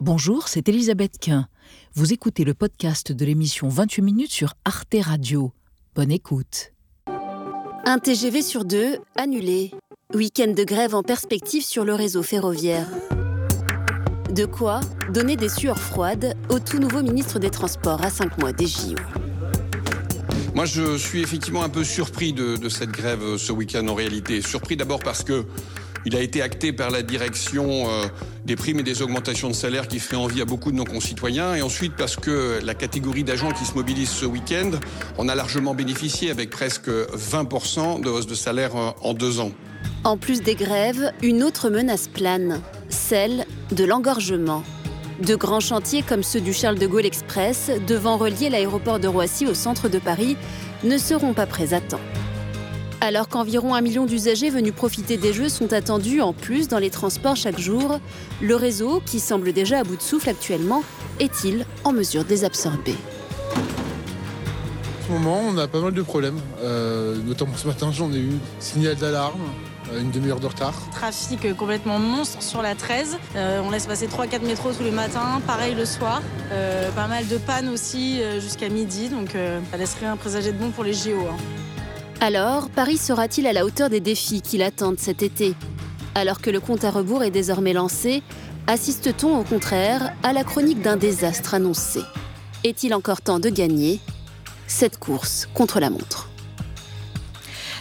Bonjour, 0.00 0.46
c'est 0.46 0.68
Elisabeth 0.68 1.18
Quint. 1.20 1.48
Vous 1.94 2.12
écoutez 2.12 2.44
le 2.44 2.54
podcast 2.54 3.10
de 3.10 3.24
l'émission 3.24 3.68
28 3.68 4.02
minutes 4.02 4.30
sur 4.30 4.54
Arte 4.64 4.94
Radio. 5.00 5.52
Bonne 5.96 6.12
écoute. 6.12 6.72
Un 7.84 7.98
TGV 7.98 8.42
sur 8.42 8.64
deux 8.64 8.98
annulé. 9.16 9.72
Week-end 10.14 10.52
de 10.56 10.62
grève 10.62 10.94
en 10.94 11.02
perspective 11.02 11.64
sur 11.64 11.84
le 11.84 11.94
réseau 11.94 12.22
ferroviaire. 12.22 12.86
De 14.32 14.44
quoi 14.44 14.82
donner 15.12 15.34
des 15.34 15.48
sueurs 15.48 15.80
froides 15.80 16.36
au 16.48 16.60
tout 16.60 16.78
nouveau 16.78 17.02
ministre 17.02 17.40
des 17.40 17.50
Transports 17.50 18.04
à 18.04 18.10
cinq 18.10 18.38
mois 18.38 18.52
des 18.52 18.68
JO. 18.68 18.94
Moi, 20.54 20.64
je 20.64 20.96
suis 20.96 21.22
effectivement 21.22 21.64
un 21.64 21.68
peu 21.68 21.82
surpris 21.82 22.32
de, 22.32 22.68
cette 22.68 22.92
grève 22.92 23.36
ce 23.36 23.50
week-end 23.50 23.88
en 23.88 23.94
réalité. 23.94 24.42
Surpris 24.42 24.76
d'abord 24.76 25.00
parce 25.00 25.24
que 25.24 25.44
il 26.06 26.16
a 26.16 26.20
été 26.20 26.42
acté 26.42 26.72
par 26.72 26.90
la 26.90 27.02
direction 27.02 27.88
euh, 27.88 28.06
des 28.44 28.56
primes 28.56 28.80
et 28.80 28.82
des 28.82 29.02
augmentations 29.02 29.48
de 29.48 29.54
salaire 29.54 29.88
qui 29.88 29.98
fait 29.98 30.16
envie 30.16 30.40
à 30.40 30.44
beaucoup 30.44 30.70
de 30.70 30.76
nos 30.76 30.84
concitoyens. 30.84 31.54
Et 31.54 31.62
ensuite 31.62 31.94
parce 31.96 32.16
que 32.16 32.60
la 32.62 32.74
catégorie 32.74 33.24
d'agents 33.24 33.52
qui 33.52 33.64
se 33.64 33.74
mobilisent 33.74 34.10
ce 34.10 34.26
week-end 34.26 34.70
en 35.18 35.28
a 35.28 35.34
largement 35.34 35.74
bénéficié 35.74 36.30
avec 36.30 36.50
presque 36.50 36.88
20% 36.88 38.02
de 38.02 38.08
hausse 38.08 38.26
de 38.26 38.34
salaire 38.34 38.76
euh, 38.76 38.90
en 39.02 39.14
deux 39.14 39.40
ans. 39.40 39.52
En 40.04 40.16
plus 40.16 40.42
des 40.42 40.54
grèves, 40.54 41.12
une 41.22 41.42
autre 41.42 41.70
menace 41.70 42.08
plane, 42.08 42.60
celle 42.88 43.46
de 43.72 43.84
l'engorgement. 43.84 44.62
De 45.20 45.34
grands 45.34 45.60
chantiers 45.60 46.02
comme 46.02 46.22
ceux 46.22 46.40
du 46.40 46.52
Charles 46.52 46.78
de 46.78 46.86
Gaulle 46.86 47.06
Express, 47.06 47.70
devant 47.88 48.16
relier 48.16 48.50
l'aéroport 48.50 49.00
de 49.00 49.08
Roissy 49.08 49.46
au 49.46 49.54
centre 49.54 49.88
de 49.88 49.98
Paris, 49.98 50.36
ne 50.84 50.96
seront 50.96 51.34
pas 51.34 51.46
prêts 51.46 51.74
à 51.74 51.80
temps. 51.80 52.00
Alors 53.00 53.28
qu'environ 53.28 53.74
un 53.74 53.80
million 53.80 54.06
d'usagers 54.06 54.50
venus 54.50 54.72
profiter 54.72 55.16
des 55.16 55.32
Jeux 55.32 55.48
sont 55.48 55.72
attendus 55.72 56.20
en 56.20 56.32
plus 56.32 56.66
dans 56.66 56.78
les 56.78 56.90
transports 56.90 57.36
chaque 57.36 57.58
jour, 57.58 58.00
le 58.42 58.56
réseau, 58.56 59.00
qui 59.06 59.20
semble 59.20 59.52
déjà 59.52 59.78
à 59.78 59.84
bout 59.84 59.96
de 59.96 60.02
souffle 60.02 60.28
actuellement, 60.28 60.82
est-il 61.20 61.64
en 61.84 61.92
mesure 61.92 62.24
de 62.24 62.30
les 62.30 62.44
absorber? 62.44 62.94
En 63.54 65.06
ce 65.06 65.12
moment, 65.12 65.40
on 65.48 65.56
a 65.58 65.68
pas 65.68 65.80
mal 65.80 65.92
de 65.92 66.02
problèmes. 66.02 66.40
Euh, 66.60 67.16
notamment 67.24 67.56
ce 67.56 67.66
matin, 67.68 67.90
j'en 67.92 68.12
ai 68.12 68.18
eu 68.18 68.32
signal 68.58 68.96
d'alarme 68.96 69.40
une 69.96 70.10
demi-heure 70.10 70.40
de 70.40 70.46
retard. 70.46 70.74
Trafic 70.92 71.56
complètement 71.56 71.98
monstre 71.98 72.42
sur 72.42 72.62
la 72.62 72.74
13. 72.74 73.18
Euh, 73.36 73.60
on 73.64 73.70
laisse 73.70 73.86
passer 73.86 74.06
3-4 74.06 74.44
métros 74.44 74.72
tous 74.72 74.82
les 74.82 74.90
matins, 74.90 75.40
pareil 75.46 75.74
le 75.74 75.84
soir. 75.84 76.22
Euh, 76.52 76.90
pas 76.92 77.06
mal 77.06 77.26
de 77.26 77.36
pannes 77.36 77.68
aussi 77.68 78.20
euh, 78.20 78.40
jusqu'à 78.40 78.68
midi, 78.68 79.08
donc 79.08 79.36
ça 79.70 79.76
laisse 79.76 79.94
rien 80.00 80.16
présager 80.16 80.52
de 80.52 80.58
bon 80.58 80.70
pour 80.70 80.84
les 80.84 80.94
JO. 80.94 81.26
Hein. 81.30 81.36
Alors, 82.20 82.68
Paris 82.68 82.96
sera-t-il 82.96 83.46
à 83.46 83.52
la 83.52 83.64
hauteur 83.64 83.90
des 83.90 84.00
défis 84.00 84.42
qui 84.42 84.58
l'attendent 84.58 84.98
cet 84.98 85.22
été? 85.22 85.54
Alors 86.16 86.40
que 86.40 86.50
le 86.50 86.58
compte 86.58 86.82
à 86.82 86.90
rebours 86.90 87.22
est 87.22 87.30
désormais 87.30 87.72
lancé, 87.72 88.24
assiste-t-on 88.66 89.38
au 89.38 89.44
contraire 89.44 90.12
à 90.24 90.32
la 90.32 90.42
chronique 90.42 90.82
d'un 90.82 90.96
désastre 90.96 91.54
annoncé? 91.54 92.00
Est-il 92.64 92.92
encore 92.92 93.20
temps 93.20 93.38
de 93.38 93.50
gagner 93.50 94.00
cette 94.66 94.98
course 94.98 95.48
contre 95.54 95.78
la 95.78 95.90
montre? 95.90 96.27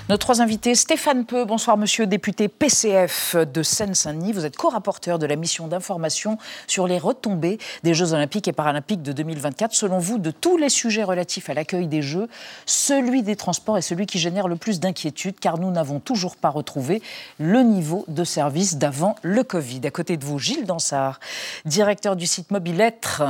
Nos 0.10 0.16
trois 0.16 0.42
invités, 0.42 0.74
Stéphane 0.74 1.26
Peu, 1.26 1.44
bonsoir 1.44 1.76
monsieur, 1.76 2.08
député 2.08 2.48
PCF 2.48 3.36
de 3.36 3.62
Seine-Saint-Denis. 3.62 4.32
Vous 4.32 4.46
êtes 4.46 4.56
co-rapporteur 4.56 5.20
de 5.20 5.26
la 5.26 5.36
mission 5.36 5.68
d'information 5.68 6.38
sur 6.66 6.88
les 6.88 6.98
retombées 6.98 7.58
des 7.84 7.94
Jeux 7.94 8.14
Olympiques 8.14 8.48
et 8.48 8.54
Paralympiques 8.54 9.02
de 9.02 9.12
2024. 9.12 9.74
Selon 9.74 10.00
vous, 10.00 10.18
de 10.18 10.32
tous 10.32 10.56
les 10.56 10.70
sujets 10.70 11.04
relatifs 11.04 11.50
à 11.50 11.54
l'accueil 11.54 11.88
des 11.88 12.02
Jeux, 12.02 12.30
celui 12.66 13.22
des 13.22 13.36
transports 13.36 13.78
est 13.78 13.82
celui 13.82 14.06
qui 14.06 14.18
génère 14.18 14.48
le 14.48 14.56
plus 14.56 14.80
d'inquiétude 14.80 15.40
car 15.42 15.58
nous 15.58 15.72
n'avons 15.72 16.00
toujours 16.00 16.38
pas 16.38 16.50
retrouvé 16.50 17.02
le 17.38 17.62
niveau 17.64 18.06
de 18.08 18.24
service 18.24 18.78
d'avant 18.78 19.18
le 19.24 19.44
Covid. 19.44 19.82
À 19.84 19.92
côté 19.92 20.16
de 20.16 20.24
vous, 20.24 20.40
Gilles 20.40 20.66
Dansard, 20.66 21.20
directeur 21.66 22.16
du 22.16 22.28
site 22.28 22.52
Mobilettre 22.52 23.24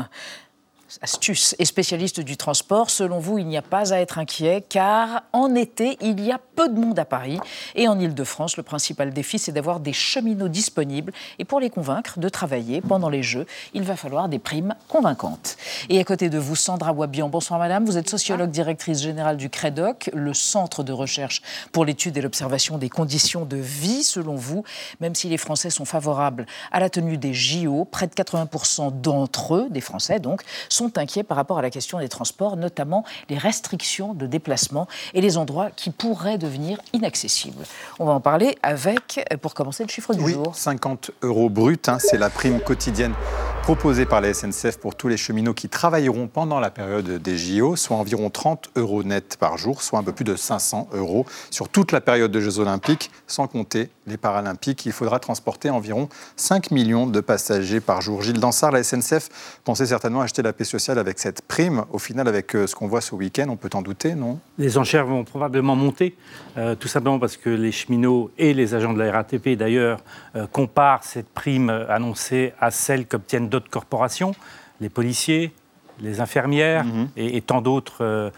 astuce 1.02 1.56
et 1.60 1.66
spécialiste 1.66 2.20
du 2.20 2.38
transport, 2.38 2.90
selon 2.90 3.20
vous, 3.20 3.38
il 3.38 3.48
n'y 3.48 3.58
a 3.58 3.62
pas 3.62 3.94
à 3.94 3.98
être 3.98 4.18
inquiet 4.18 4.64
car 4.68 5.24
en 5.34 5.54
été, 5.56 5.98
il 6.02 6.24
y 6.24 6.32
a 6.32 6.40
peu 6.56 6.70
de 6.70 6.80
monde 6.80 6.98
à 7.00 7.06
Paris 7.06 7.40
et 7.76 7.88
en 7.88 8.00
Ile-de-France, 8.00 8.58
le 8.58 8.64
principal 8.64 9.12
défi, 9.12 9.40
c'est 9.40 9.52
d'avoir 9.52 9.80
des 9.80 9.94
cheminots 9.94 10.48
disponibles 10.48 11.14
et 11.40 11.46
pour 11.46 11.60
les 11.60 11.70
convaincre 11.70 12.20
de 12.20 12.30
travailler 12.30 12.82
pendant 12.82 13.10
les 13.10 13.24
Jeux, 13.24 13.46
il 13.74 13.84
va 13.84 13.96
falloir 13.96 14.30
des 14.30 14.40
primes 14.40 14.76
convaincantes. 14.88 15.58
Et 15.90 16.00
à 16.00 16.04
côté 16.04 16.30
de 16.30 16.38
vous, 16.38 16.56
Sandra 16.56 16.94
Wabian. 16.94 17.30
Bonsoir 17.30 17.60
madame, 17.60 17.86
vous 17.86 17.98
êtes 17.98 18.10
sociologue 18.10 18.52
directrice 18.52 19.02
générale 19.02 19.38
du 19.38 19.50
CREDOC, 19.50 20.10
le 20.14 20.34
centre 20.34 20.84
de 20.84 20.94
recherche 20.94 21.42
pour 21.72 21.86
l'étude 21.86 22.18
et 22.18 22.22
l'observation 22.22 22.78
des 22.78 22.90
conditions 22.90 23.46
de 23.46 23.58
vie, 23.58 24.04
selon 24.04 24.36
vous, 24.36 24.64
même 25.00 25.16
si 25.16 25.28
les 25.30 25.38
Français 25.38 25.70
sont 25.70 25.86
favorables 25.86 26.46
à 26.72 26.80
la 26.80 26.90
tenue 26.90 27.18
des 27.18 27.34
JO, 27.34 27.86
près 27.86 28.08
de 28.08 28.14
80% 28.14 29.02
d'entre 29.02 29.56
eux, 29.56 29.68
des 29.70 29.82
Français 29.82 30.20
donc, 30.20 30.42
sont 30.78 30.98
inquiets 30.98 31.24
par 31.24 31.38
rapport 31.38 31.58
à 31.58 31.62
la 31.62 31.70
question 31.70 32.00
des 32.00 32.10
transports, 32.10 32.56
notamment 32.56 33.04
les 33.30 33.38
restrictions 33.38 34.14
de 34.14 34.28
déplacement 34.28 34.88
et 35.14 35.22
les 35.22 35.38
endroits 35.38 35.72
qui 35.72 35.90
pourraient 35.90 36.38
devenir 36.38 36.80
inaccessibles. 36.94 37.64
On 38.00 38.06
va 38.06 38.14
en 38.14 38.22
parler 38.22 38.58
avec, 38.62 39.26
pour 39.42 39.54
commencer, 39.54 39.84
le 39.84 39.90
chiffre 39.90 40.14
du 40.14 40.24
oui, 40.24 40.34
jour. 40.34 40.56
50 40.56 41.12
euros 41.24 41.50
brut, 41.50 41.90
hein, 41.90 41.98
c'est 42.00 42.18
la 42.18 42.30
prime 42.30 42.60
quotidienne 42.60 43.14
proposée 43.68 44.06
par 44.06 44.22
la 44.22 44.34
SNCF 44.34 44.78
pour 44.78 44.96
tous 44.96 45.10
les 45.10 45.18
cheminots 45.18 45.54
qui 45.54 45.68
travailleront 45.68 46.30
pendant 46.30 46.62
la 46.62 46.70
période 46.70 47.22
des 47.22 47.38
JO, 47.38 47.76
soit 47.76 47.98
environ 47.98 48.30
30 48.30 48.70
euros 48.78 49.04
net 49.04 49.36
par 49.38 49.58
jour, 49.58 49.82
soit 49.82 50.00
un 50.00 50.04
peu 50.04 50.14
plus 50.14 50.24
de 50.24 50.38
500 50.38 50.88
euros 50.94 51.26
sur 51.52 51.68
toute 51.68 51.92
la 51.92 52.00
période 52.00 52.32
des 52.32 52.40
Jeux 52.40 52.60
Olympiques, 52.60 53.12
sans 53.28 53.48
compter 53.48 53.90
les 54.06 54.16
Paralympiques. 54.16 54.86
Il 54.86 54.94
faudra 54.94 55.20
transporter 55.20 55.70
environ 55.70 56.08
5 56.38 56.72
millions 56.72 57.08
de 57.08 57.20
passagers 57.20 57.82
par 57.82 58.00
jour. 58.00 58.22
Gilles 58.22 58.40
Dansard, 58.40 58.72
la 58.72 58.84
SNCF 58.84 59.60
pensait 59.66 59.88
certainement 59.88 60.22
acheter 60.22 60.42
la 60.42 60.54
sociale 60.68 61.00
avec 61.00 61.18
cette 61.18 61.42
prime. 61.42 61.86
Au 61.92 61.98
final, 61.98 62.28
avec 62.28 62.56
euh, 62.56 62.68
ce 62.68 62.76
qu'on 62.76 62.88
voit 62.88 63.02
ce 63.02 63.16
week-end, 63.16 63.48
on 63.50 63.56
peut 63.56 63.70
en 63.74 63.82
douter, 63.82 64.14
non? 64.14 64.40
Les 64.58 64.78
enchères 64.78 65.06
vont 65.06 65.24
probablement 65.24 65.76
monter, 65.76 66.16
euh, 66.58 66.76
tout 66.76 66.88
simplement 66.88 67.18
parce 67.18 67.38
que 67.38 67.50
les 67.50 67.72
cheminots 67.72 68.30
et 68.38 68.54
les 68.54 68.76
agents 68.76 68.94
de 68.94 69.00
la 69.00 69.12
RATP, 69.12 69.58
d'ailleurs, 69.58 70.00
euh, 70.36 70.46
comparent 70.48 71.04
cette 71.04 71.30
prime 71.30 71.70
annoncée 71.90 72.54
à 72.60 72.70
celle 72.70 73.08
qu'obtiennent 73.08 73.50
d'autres 73.50 73.70
corporations, 73.70 74.34
les 74.80 74.90
policiers, 74.90 75.52
les 76.00 76.22
infirmières 76.22 76.86
mhm. 76.86 77.08
et, 77.18 77.42
tant 77.42 77.60
d'autres 77.60 78.32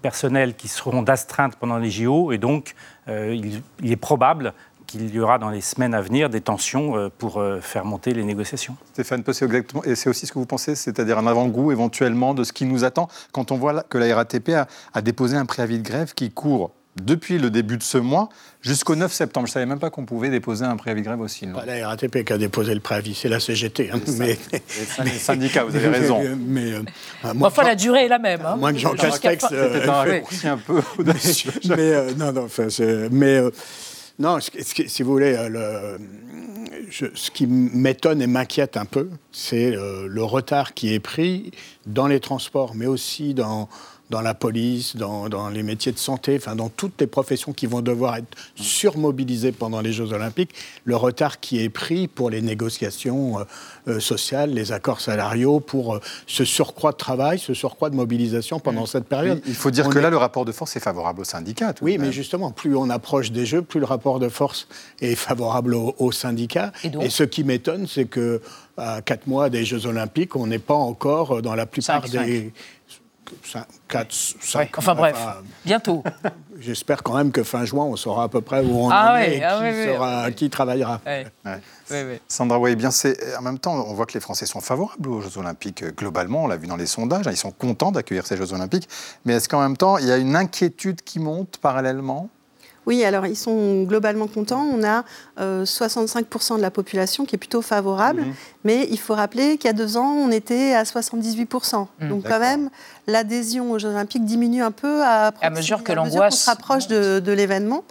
personnels 0.00 0.54
qui 0.54 0.68
seront 0.68 1.02
d'astreinte 1.02 1.56
pendant 1.56 1.76
les 1.76 1.90
JO. 1.90 2.32
Et 2.32 2.38
donc, 2.38 2.74
il, 3.06 3.60
est 3.84 3.96
probable 3.96 4.54
qu'il 4.94 5.12
y 5.12 5.18
aura 5.18 5.38
dans 5.38 5.50
les 5.50 5.60
semaines 5.60 5.92
à 5.92 6.00
venir 6.00 6.30
des 6.30 6.40
tensions 6.40 6.96
euh, 6.96 7.08
pour 7.18 7.38
euh, 7.38 7.60
faire 7.60 7.84
monter 7.84 8.14
les 8.14 8.22
négociations. 8.22 8.76
Stéphane 8.92 9.24
c'est 9.32 9.44
exactement, 9.44 9.82
et 9.82 9.96
c'est 9.96 10.08
aussi 10.08 10.26
ce 10.26 10.32
que 10.32 10.38
vous 10.38 10.46
pensez, 10.46 10.76
c'est-à-dire 10.76 11.18
un 11.18 11.26
avant-goût 11.26 11.72
éventuellement 11.72 12.32
de 12.32 12.44
ce 12.44 12.52
qui 12.52 12.64
nous 12.64 12.84
attend 12.84 13.08
quand 13.32 13.50
on 13.50 13.56
voit 13.56 13.82
que 13.82 13.98
la 13.98 14.14
RATP 14.14 14.50
a, 14.92 15.02
déposé 15.02 15.36
un 15.36 15.46
préavis 15.46 15.78
de 15.78 15.82
grève 15.82 16.14
qui 16.14 16.30
court 16.30 16.70
depuis 17.02 17.38
le 17.38 17.50
début 17.50 17.76
de 17.76 17.82
ce 17.82 17.98
mois 17.98 18.28
jusqu'au 18.60 18.94
9 18.94 19.12
septembre. 19.12 19.48
Je 19.48 19.50
ne 19.50 19.54
savais 19.54 19.66
même 19.66 19.80
pas 19.80 19.90
qu'on 19.90 20.04
pouvait 20.04 20.28
déposer 20.28 20.64
un 20.64 20.76
préavis 20.76 21.00
de 21.00 21.06
grève 21.06 21.20
aussi. 21.20 21.48
Pas 21.48 21.64
la 21.66 21.88
RATP 21.88 22.24
qui 22.24 22.32
a 22.32 22.38
déposé 22.38 22.72
le 22.72 22.78
préavis, 22.78 23.16
c'est 23.16 23.28
la 23.28 23.40
CGT. 23.40 23.90
Hein, 23.92 23.98
mais, 24.16 24.38
les 24.52 25.10
syndicats, 25.18 25.64
vous 25.64 25.74
avez 25.74 25.88
raison. 25.88 26.20
Mais, 26.46 26.72
euh, 26.72 27.34
moi, 27.34 27.48
enfin, 27.48 27.64
la 27.64 27.74
durée 27.74 28.04
est 28.04 28.08
la 28.08 28.20
même. 28.20 28.42
Hein. 28.46 28.56
Moins 28.56 28.72
que 28.72 28.78
Jean 28.78 28.94
Castex. 28.94 29.44
C'était 29.48 29.88
un 29.88 29.92
raccourci 29.92 30.46
un 30.46 30.58
peu 30.58 30.80
audacieux. 30.96 31.50
Mais, 31.76 32.14
non, 32.14 32.32
non, 32.32 32.44
enfin, 32.44 32.68
mais 33.10 33.40
non, 34.18 34.38
si 34.40 35.02
vous 35.02 35.10
voulez, 35.10 35.34
euh, 35.36 35.98
ce 36.90 37.30
qui 37.30 37.46
m'étonne 37.46 38.22
et 38.22 38.26
m'inquiète 38.26 38.76
un 38.76 38.84
peu, 38.84 39.08
c'est 39.32 39.74
euh, 39.74 40.06
le 40.08 40.22
retard 40.22 40.74
qui 40.74 40.94
est 40.94 41.00
pris 41.00 41.50
dans 41.86 42.06
les 42.06 42.20
transports, 42.20 42.74
mais 42.74 42.86
aussi 42.86 43.34
dans, 43.34 43.68
dans 44.10 44.20
la 44.20 44.34
police, 44.34 44.96
dans, 44.96 45.28
dans, 45.28 45.48
les 45.48 45.62
métiers 45.62 45.92
de 45.92 45.98
santé, 45.98 46.36
enfin 46.36 46.54
dans 46.54 46.68
toutes 46.68 47.00
les 47.00 47.06
professions 47.06 47.52
qui 47.52 47.66
vont 47.66 47.80
devoir 47.80 48.16
être 48.16 48.36
surmobilisées 48.54 49.52
pendant 49.52 49.80
les 49.80 49.92
Jeux 49.92 50.12
Olympiques, 50.12 50.50
le 50.84 50.94
retard 50.94 51.40
qui 51.40 51.62
est 51.62 51.70
pris 51.70 52.06
pour 52.06 52.28
les 52.28 52.42
négociations 52.42 53.38
euh, 53.38 53.44
euh, 53.88 54.00
sociales, 54.00 54.50
les 54.50 54.72
accords 54.72 55.00
salariaux, 55.00 55.58
pour 55.58 55.94
euh, 55.94 56.00
ce 56.26 56.44
surcroît 56.44 56.92
de 56.92 56.98
travail, 56.98 57.38
ce 57.38 57.54
surcroît 57.54 57.88
de 57.88 57.96
mobilisation 57.96 58.60
pendant 58.60 58.84
cette 58.84 59.06
période. 59.06 59.40
il 59.46 59.54
faut 59.54 59.70
dire 59.70 59.88
que 59.88 59.98
là, 59.98 60.10
le 60.10 60.18
rapport 60.18 60.44
de 60.44 60.52
force 60.52 60.76
est 60.76 60.80
favorable 60.80 61.20
aux 61.20 61.24
syndicats. 61.24 61.74
oui, 61.80 61.96
mais 61.98 62.12
justement, 62.12 62.50
plus 62.50 62.76
on 62.76 62.90
approche 62.90 63.32
des 63.32 63.46
Jeux, 63.46 63.62
plus 63.62 63.80
le 63.80 63.86
rapport 63.86 64.18
de 64.18 64.28
force 64.28 64.68
est 65.00 65.14
favorable 65.14 65.74
aux, 65.74 66.12
syndicats. 66.12 66.72
Et, 67.00 67.10
ce 67.10 67.24
qui 67.24 67.42
m'étonne, 67.42 67.86
c'est 67.86 68.04
que 68.04 68.40
à 68.76 69.02
quatre 69.02 69.26
mois 69.26 69.50
des 69.50 69.64
Jeux 69.64 69.86
Olympiques, 69.86 70.36
on 70.36 70.46
n'est 70.46 70.58
pas 70.58 70.74
encore 70.74 71.42
dans 71.42 71.54
la 71.54 71.66
plupart 71.66 72.02
des... 72.08 72.52
4, 73.88 74.12
5. 74.40 74.78
enfin 74.78 74.94
bref, 74.94 75.16
bientôt. 75.64 76.02
J'espère 76.60 77.02
quand 77.02 77.16
même 77.16 77.32
que 77.32 77.42
fin 77.42 77.64
juin, 77.64 77.84
on 77.84 77.96
saura 77.96 78.24
à 78.24 78.28
peu 78.28 78.40
près 78.40 78.60
où 78.60 78.86
on 78.86 78.88
ah 78.90 79.24
est 79.24 79.38
et 79.38 79.44
ah 79.44 80.26
qui, 80.28 80.34
qui, 80.34 80.50
travaillera. 80.50 81.00
Sandra, 82.28 82.58
oui, 82.58 82.76
bien, 82.76 82.90
en 83.38 83.42
même 83.42 83.58
temps, 83.58 83.74
on 83.74 83.94
voit 83.94 84.06
que 84.06 84.14
les 84.14 84.20
Français 84.20 84.46
sont 84.46 84.60
favorables 84.60 85.08
aux 85.08 85.20
Jeux 85.20 85.38
Olympiques 85.38 85.82
euh, 85.82 85.90
globalement. 85.90 86.44
On 86.44 86.46
l'a 86.46 86.56
vu 86.56 86.66
dans 86.66 86.76
les 86.76 86.86
sondages, 86.86 87.26
hein, 87.26 87.32
ils 87.32 87.36
sont 87.36 87.50
contents 87.50 87.92
d'accueillir 87.92 88.26
ces 88.26 88.36
Jeux 88.36 88.52
Olympiques. 88.52 88.88
Mais 89.24 89.34
est-ce 89.34 89.48
qu'en 89.48 89.60
même 89.60 89.76
temps, 89.76 89.98
il 89.98 90.06
y 90.06 90.12
a 90.12 90.16
une 90.16 90.36
inquiétude 90.36 91.02
qui 91.02 91.18
monte 91.18 91.58
parallèlement? 91.58 92.30
Oui, 92.86 93.04
alors 93.04 93.26
ils 93.26 93.36
sont 93.36 93.84
globalement 93.84 94.26
contents. 94.26 94.62
On 94.62 94.84
a 94.84 95.04
65% 95.38 96.56
de 96.56 96.62
la 96.62 96.70
population 96.70 97.24
qui 97.24 97.34
est 97.34 97.38
plutôt 97.38 97.62
favorable, 97.62 98.22
mhm. 98.22 98.34
mais 98.64 98.86
il 98.90 98.98
faut 98.98 99.14
rappeler 99.14 99.56
qu'il 99.56 99.68
y 99.68 99.70
a 99.70 99.72
deux 99.74 99.96
ans, 99.96 100.12
on 100.12 100.30
était 100.30 100.74
à 100.74 100.84
78%. 100.84 101.86
Mhm. 102.00 102.08
Donc 102.08 102.28
quand 102.28 102.38
même, 102.38 102.70
l'adhésion 103.06 103.72
aux 103.72 103.78
Jeux 103.78 103.88
Olympiques 103.88 104.24
diminue 104.24 104.62
un 104.62 104.70
peu 104.70 105.02
à, 105.02 105.32
à 105.40 105.50
mesure 105.50 105.82
que 105.82 105.92
l'angoisse 105.92 106.40
se 106.40 106.50
rapproche 106.50 106.86
de, 106.86 107.32
l'événement. 107.32 107.84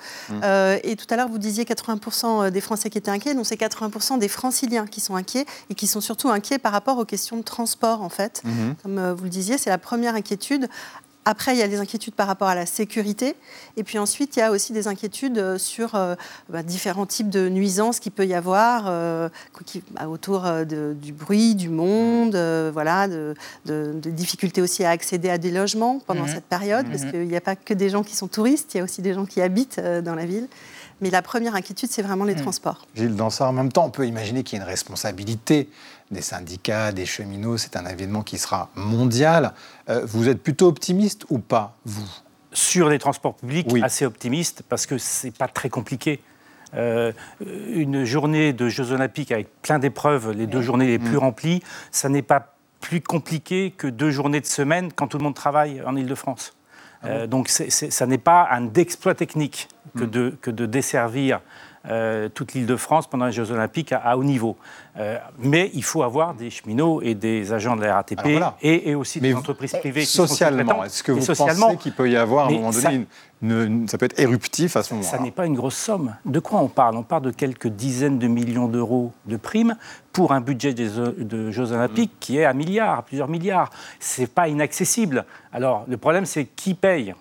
et 0.83 0.95
tout 0.95 1.07
à 1.09 1.17
l'heure, 1.17 1.27
vous 1.27 1.37
disiez 1.37 1.63
80% 1.63 2.49
des 2.49 2.61
Français 2.61 2.89
qui 2.89 2.97
étaient 2.97 3.11
inquiets. 3.11 3.33
Donc 3.33 3.45
c'est 3.45 3.59
80% 3.59 4.19
des 4.19 4.27
Franciliens 4.27 4.85
qui 4.85 5.01
sont 5.01 5.15
inquiets 5.15 5.45
et 5.69 5.75
qui 5.75 5.87
sont 5.87 6.01
surtout 6.01 6.29
inquiets 6.29 6.57
par 6.57 6.71
rapport 6.71 6.97
aux 6.97 7.05
questions 7.05 7.37
de 7.37 7.43
transport, 7.43 8.01
en 8.01 8.09
fait. 8.09 8.43
Comme 8.83 9.13
vous 9.13 9.23
le 9.23 9.29
disiez, 9.29 9.57
c'est 9.57 9.69
la 9.69 9.77
première 9.77 10.15
inquiétude. 10.15 10.69
Après, 11.25 11.55
il 11.55 11.59
y 11.59 11.63
a 11.63 11.67
des 11.67 11.79
inquiétudes 11.79 12.15
par 12.15 12.27
rapport 12.27 12.47
à 12.47 12.55
la 12.55 12.65
sécurité. 12.65 13.35
Et 13.77 13.83
puis 13.83 13.97
ensuite, 13.97 14.35
il 14.35 14.39
y 14.39 14.41
a 14.41 14.51
aussi 14.51 14.73
des 14.73 14.87
inquiétudes 14.87 15.37
euh, 15.37 15.57
sur 15.57 15.95
euh, 15.95 16.15
bah, 16.49 16.63
différents 16.63 17.05
types 17.05 17.29
de 17.29 17.49
nuisances 17.49 17.99
qu'il 17.99 18.11
peut 18.11 18.25
y 18.25 18.33
avoir 18.33 18.85
euh, 18.87 19.29
bah, 19.91 20.07
autour 20.07 20.47
du 20.65 21.13
bruit, 21.13 21.55
du 21.55 21.69
monde, 21.69 22.35
voilà, 22.73 23.07
de, 23.07 23.35
difficultés 23.95 24.61
aussi 24.61 24.83
à 24.83 24.89
accéder 24.89 25.29
à 25.29 25.37
des 25.37 25.51
logements 25.51 25.99
pendant 26.05 26.23
mhm. 26.23 26.29
cette 26.29 26.45
période, 26.45 26.87
parce 26.89 27.03
mhm. 27.03 27.11
qu'il 27.11 27.27
n'y 27.27 27.37
a 27.37 27.41
pas 27.41 27.55
que 27.55 27.73
des 27.73 27.89
gens 27.89 28.03
qui 28.03 28.15
sont 28.15 28.27
touristes, 28.27 28.73
il 28.73 28.77
y 28.77 28.81
a 28.81 28.83
aussi 28.83 29.01
des 29.01 29.13
gens 29.13 29.25
qui 29.25 29.41
habitent 29.41 29.79
dans 29.79 30.15
la 30.15 30.25
ville. 30.25 30.47
Mais 31.01 31.09
la 31.09 31.21
première 31.21 31.55
inquiétude, 31.55 31.89
c'est 31.91 32.01
vraiment 32.01 32.23
les 32.23 32.35
mhm. 32.35 32.41
transports. 32.41 32.85
Gilles 32.95 33.17
ça, 33.29 33.47
en 33.47 33.53
même 33.53 33.71
temps, 33.71 33.85
on 33.85 33.89
peut 33.89 34.07
imaginer 34.07 34.43
qu'il 34.43 34.57
y 34.57 34.61
a 34.61 34.63
une 34.63 34.69
responsabilité 34.69 35.69
des 36.13 36.21
syndicats, 36.21 36.91
des 36.91 37.05
cheminots. 37.05 37.57
C'est 37.57 37.75
un 37.75 37.85
événement 37.85 38.21
qui 38.21 38.37
sera 38.37 38.69
mondial. 38.75 39.53
Euh, 39.89 40.05
vous 40.05 40.29
êtes 40.29 40.41
plutôt 40.41 40.67
optimiste 40.67 41.25
ou 41.29 41.39
pas, 41.39 41.75
vous? 41.85 42.09
Sur 42.53 42.89
les 42.89 42.99
transports 42.99 43.35
publics, 43.35 43.67
assez 43.81 44.05
optimiste, 44.05 44.63
parce 44.69 44.85
que 44.85 44.97
ce 44.97 45.27
n'est 45.27 45.31
pas 45.31 45.47
très 45.47 45.69
compliqué. 45.69 46.21
Euh, 46.75 47.11
une 47.41 48.03
journée 48.03 48.53
de 48.53 48.69
Jeux 48.69 48.91
Olympiques 48.91 49.31
avec 49.31 49.49
plein 49.61 49.79
d'épreuves, 49.79 50.31
les 50.31 50.47
deux 50.47 50.61
journées 50.61 50.87
les 50.87 50.99
plus 50.99 51.15
mm. 51.15 51.19
remplies, 51.19 51.63
ça 51.91 52.09
n'est 52.09 52.23
pas 52.23 52.55
plus 52.79 53.01
compliqué 53.01 53.71
que 53.71 53.87
deux 53.87 54.11
journées 54.11 54.41
de 54.41 54.45
semaine 54.45 54.91
quand 54.93 55.07
tout 55.07 55.17
le 55.17 55.23
monde 55.23 55.35
travaille 55.35 55.81
en 55.85 55.95
Ile-de-France. 55.95 56.53
Ah 57.01 57.07
euh, 57.07 57.27
donc 57.27 57.49
ça 57.49 58.05
n'est 58.05 58.17
pas 58.17 58.47
un 58.51 58.73
exploit 58.73 59.13
technique 59.15 59.67
que, 59.97 60.03
mm. 60.03 60.09
de, 60.09 60.37
que 60.41 60.51
de 60.51 60.65
desservir 60.65 61.41
euh, 61.89 62.29
toute 62.29 62.53
l'île 62.53 62.65
de 62.65 62.77
France 62.77 63.07
pendant 63.07 63.25
les 63.25 63.33
Jeux 63.33 63.51
Olympiques 63.51 63.91
à, 63.91 64.17
haut 64.17 64.23
niveau. 64.23 64.55
Euh, 64.97 65.17
mais 65.37 65.69
il 65.73 65.83
faut 65.83 66.01
avoir 66.01 66.33
des 66.33 66.49
cheminots 66.49 67.01
et 67.01 67.13
des 67.13 67.51
agents 67.51 67.75
de 67.75 67.81
la 67.81 67.95
RATP 67.95 68.41
et, 68.61 68.95
aussi 68.95 69.19
des 69.19 69.33
entreprises 69.33 69.73
privées. 69.73 70.05
Socialement, 70.05 70.85
est-ce 70.85 71.03
que 71.03 71.11
vous 71.11 71.25
pensez 71.25 71.77
qu'il 71.77 71.91
peut 71.91 72.09
y 72.09 72.15
avoir 72.15 72.45
à 72.45 72.49
un 72.49 72.51
moment 72.53 72.71
donné, 72.71 73.05
une, 73.41 73.87
ça 73.89 73.97
peut 73.97 74.05
être 74.05 74.17
éruptif 74.17 74.77
à 74.77 74.83
ce 74.83 74.93
moment-là 74.93 75.11
Ça 75.11 75.19
n'est 75.19 75.31
pas 75.31 75.45
une 75.45 75.55
grosse 75.55 75.75
somme. 75.75 76.15
De 76.23 76.39
quoi 76.39 76.61
on 76.61 76.69
parle? 76.69 76.95
On 76.95 77.03
parle 77.03 77.23
de 77.23 77.31
quelques 77.31 77.67
dizaines 77.67 78.17
de 78.17 78.27
millions 78.27 78.69
d'euros 78.69 79.11
de 79.25 79.35
primes 79.35 79.75
pour 80.13 80.31
un 80.31 80.39
budget 80.39 80.73
des, 80.73 80.87
de 80.89 81.51
Jeux 81.51 81.73
Olympiques 81.73 82.13
mm. 82.13 82.19
qui 82.21 82.37
est 82.37 82.45
à 82.45 82.53
milliards, 82.53 83.03
plusieurs 83.03 83.27
milliards. 83.27 83.71
C'est 83.99 84.27
pas 84.27 84.47
inaccessible. 84.47 85.25
Alors 85.51 85.83
le 85.89 85.97
problème, 85.97 86.25
c'est 86.25 86.45
qui 86.45 86.75
paye? 86.75 87.13